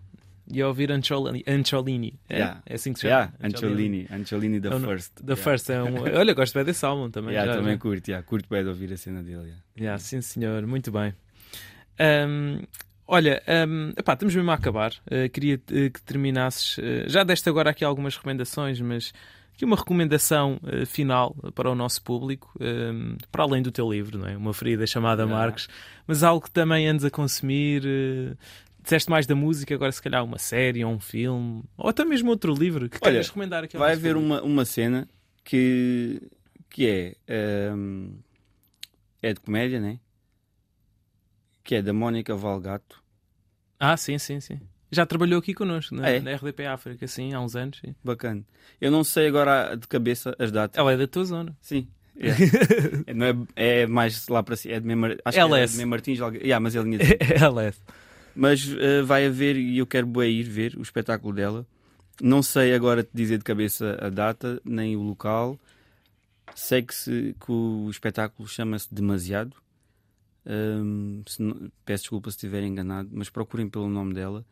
[0.53, 1.43] E a ouvir Ancholini.
[1.49, 2.15] Ancholini.
[2.29, 2.35] É?
[2.37, 2.63] Yeah.
[2.67, 3.15] é assim que se chama?
[3.15, 5.15] Yeah, Ancholini, Ancholini the É no- first.
[5.17, 5.43] The yeah.
[5.43, 5.95] First é um.
[6.19, 7.31] Olha, gosto bem desse álbum também.
[7.33, 7.79] Yeah, já, também já.
[7.81, 9.37] curto, yeah, curto bem de ouvir a cena dele.
[9.45, 9.57] yeah.
[9.79, 11.15] Yeah, sim, senhor, muito bem.
[11.99, 12.63] Ahm,
[13.07, 14.93] olha, ahm, epá, estamos mesmo a acabar.
[15.07, 16.79] Uh, queria uh, que terminasses.
[16.79, 19.13] uh, já deste agora aqui algumas recomendações, mas
[19.55, 24.19] aqui uma recomendação uh, final para o nosso público, ahm, para além do teu livro,
[24.19, 24.37] não é?
[24.37, 25.27] Uma ferida chamada.
[25.27, 25.69] Marcos,
[26.07, 27.83] mas algo que também andes a consumir.
[27.87, 28.37] uh,
[28.85, 32.31] disseste mais da música, agora se calhar uma série ou um filme, ou até mesmo
[32.31, 35.09] outro livro que Olha, queiras recomendar aqui Vai haver uma, uma cena
[35.43, 36.23] que,
[36.71, 37.17] que é.
[37.27, 38.11] ehm,
[39.23, 39.99] é de comédia, né?
[41.65, 43.03] Que é da Mónica Valgato.
[43.81, 44.61] Ah, sim, sim, sim.
[44.93, 46.21] Já trabalhou aqui connosco, na, É?
[46.21, 47.79] na RDP África, sim, há uns anos.
[47.81, 47.95] sim.
[48.05, 48.45] Bacana.
[48.81, 50.79] Eu não sei agora de cabeça as datas.
[50.79, 51.57] Ela é da tua zona.
[51.61, 51.89] Sim.
[52.17, 54.75] É, não é, é mais lá para cima.
[54.75, 55.73] É de Mem Acho que é LS.
[55.73, 56.19] de Mem Martins.
[56.19, 57.39] Yeah, mas é linha de é.
[58.37, 61.67] Mas eh, vai haver, e eu quero bué ir ver o espetáculo dela.
[62.21, 65.59] Não sei agora te dizer de cabeça a data, nem o local.
[66.55, 69.57] Sei que, se, que o espetáculo chama-se Demasiado.
[71.27, 74.45] Se não- peço desculpa se estiver enganado, mas procurem pelo nome dela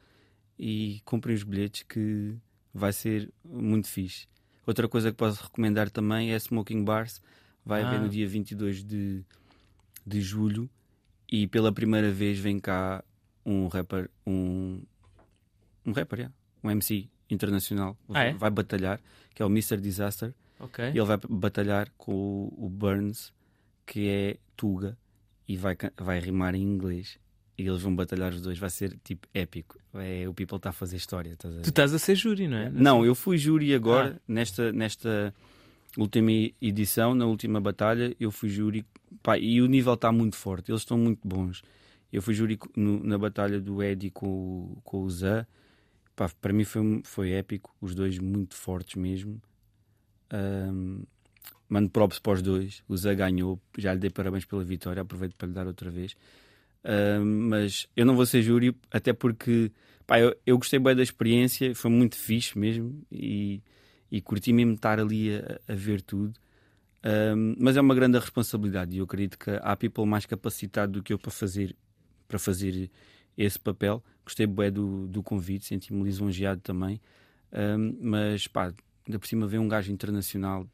[0.58, 2.34] e comprem os bilhetes que
[2.72, 4.26] vai ser muito fixe.
[4.66, 7.20] Outra coisa que posso recomendar também é Smoking Bars.
[7.64, 8.02] Vai haver Ah.
[8.02, 9.22] no dia 22 de,
[10.06, 10.68] de julho
[11.30, 13.04] e pela primeira vez vem cá
[13.44, 14.82] um rapper, um,
[15.86, 17.96] um rapper, yeah, um MC internacional.
[18.12, 18.32] Ah, é?
[18.34, 19.00] Vai batalhar,
[19.34, 19.78] que é o Mr.
[19.78, 20.32] Disaster.
[20.60, 20.84] Ok.
[20.84, 23.32] E ele vai batalhar com o, o Burns,
[23.86, 24.96] que é Tuga,
[25.48, 27.18] e vai, vai rimar em inglês.
[27.58, 28.58] E eles vão batalhar os dois.
[28.58, 29.78] Vai ser tipo épico.
[29.94, 31.32] É, o People está a fazer história.
[31.32, 31.60] estás a?
[31.62, 32.70] Tu estás a ser júri, não é?
[32.70, 34.20] Não, eu fui júri agora, Ah.
[34.26, 35.34] nesta, nesta
[35.98, 36.30] última
[36.60, 38.86] edição, na última batalha, eu fui júri.
[39.22, 41.62] Pá, e o nível está muito forte, eles estão muito bons.
[42.12, 45.46] Eu fui júri no- na batalha do Eddie com, com o Zé.
[46.14, 49.40] Pá, para mim foi, foi épico, os dois muito fortes mesmo.
[50.30, 51.02] Ahm,
[51.68, 52.82] mando props para os dois.
[52.88, 56.14] O Zé ganhou, já lhe dei parabéns pela vitória, aproveito para lhe dar outra vez.
[57.24, 59.70] Mas eu não vou ser júri, até porque
[60.06, 63.62] pá, eu, eu gostei bem da experiência, foi muito fixe mesmo e,
[64.10, 66.32] e curti mesmo estar ali a, a ver tudo.
[67.58, 71.12] Mas é uma grande responsabilidade e eu acredito que há people mais capacitado do que
[71.12, 71.74] eu para fazer,
[72.32, 72.90] para fazer
[73.36, 74.02] esse papel.
[74.24, 76.98] Gostei bem do, do convite, senti-me lisonjeado também.
[77.52, 78.72] Ahm, mas pá,
[79.06, 80.66] ainda por cima ver um gajo internacional,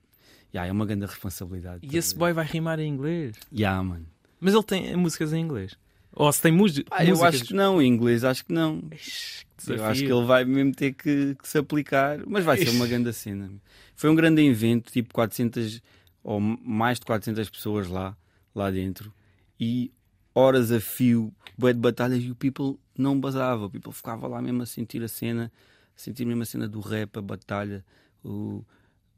[0.55, 1.81] yeah, é uma grande responsabilidade.
[1.83, 3.35] E esse boy vai rimar em inglês.
[3.53, 4.07] Yeah, mano.
[4.41, 5.77] Mas ele tem músicas em inglês.
[6.13, 7.35] Ou se tem música Ah, eu músicas...
[7.35, 8.83] acho que não, em inglês acho que não.
[8.93, 12.57] Ixi, que Eu acho que ele vai mesmo ter que, que se aplicar, mas vai
[12.57, 13.51] ser uma grande cena.
[13.97, 15.83] Foi um grande evento, tipo 400
[16.23, 18.17] ou mais de 400 pessoas lá,
[18.55, 19.13] lá dentro,
[19.59, 19.91] e
[20.39, 24.41] horas a fio, bué de batalhas, e o people não basava, o people ficava lá
[24.41, 25.51] mesmo a sentir a cena,
[25.97, 27.84] a sentir mesmo a cena do rap, a batalha,
[28.24, 28.64] o-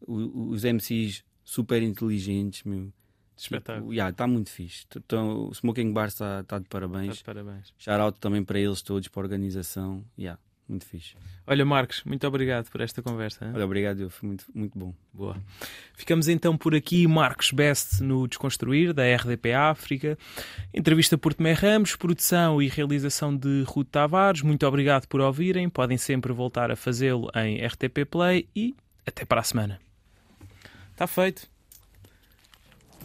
[0.06, 2.92] o- os MCs super inteligentes, meu.
[3.36, 3.84] Espetáculo.
[3.86, 4.84] Tipo, yeah, está muito fixe.
[4.94, 7.06] Então, o Smoking Bar está tá de parabéns.
[7.08, 7.72] Tá de parabéns.
[7.78, 10.04] Shout out também para eles todos, para a organização.
[10.18, 10.38] Yeah,
[10.70, 11.14] muito fixe.
[11.46, 13.44] Olha, Marcos, muito obrigado por esta conversa.
[13.44, 13.52] hein?
[13.54, 14.10] Olha, obrigado, eu.
[14.10, 14.94] Foi muito, muito bom.
[15.12, 15.36] Boa.
[15.94, 20.16] Ficamos então por aqui, Marcos Best no Desconstruir, da RDP África.
[20.72, 24.42] Entrevista por Tomé Ramos, produção e realização de Ruth Tavares.
[24.42, 25.68] Muito obrigado por ouvirem.
[25.68, 28.74] Podem sempre voltar a fazê-lo em RTP Play e
[29.06, 29.80] até para a semana.
[30.92, 31.48] Está feito.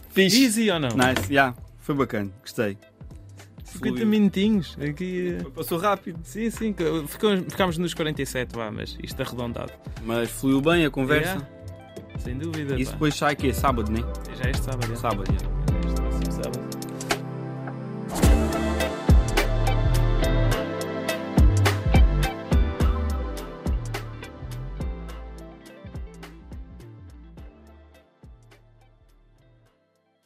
[0.10, 0.44] Fixe.
[0.44, 0.90] Easy ou não?
[0.90, 2.78] Nice, yeah, foi bacana, gostei.
[3.66, 4.08] 50 Fluiu.
[4.08, 4.78] minutinhos.
[4.80, 6.74] Aqui, eh, Passou rápido, Sim, sim.
[7.50, 9.74] Ficámos nos 47, vá, mas isto arredondado.
[10.06, 11.32] mas fluiu bem a conversa.
[11.32, 12.76] Yeah, Sem dúvida.
[12.80, 12.96] Isso pá.
[12.96, 14.00] depois sai que é sábado, né?
[14.38, 14.88] Já é este sábado.
[14.88, 14.96] já.
[14.96, 15.88] Sábado, yeah.
[15.88, 16.75] Este próximo sábado.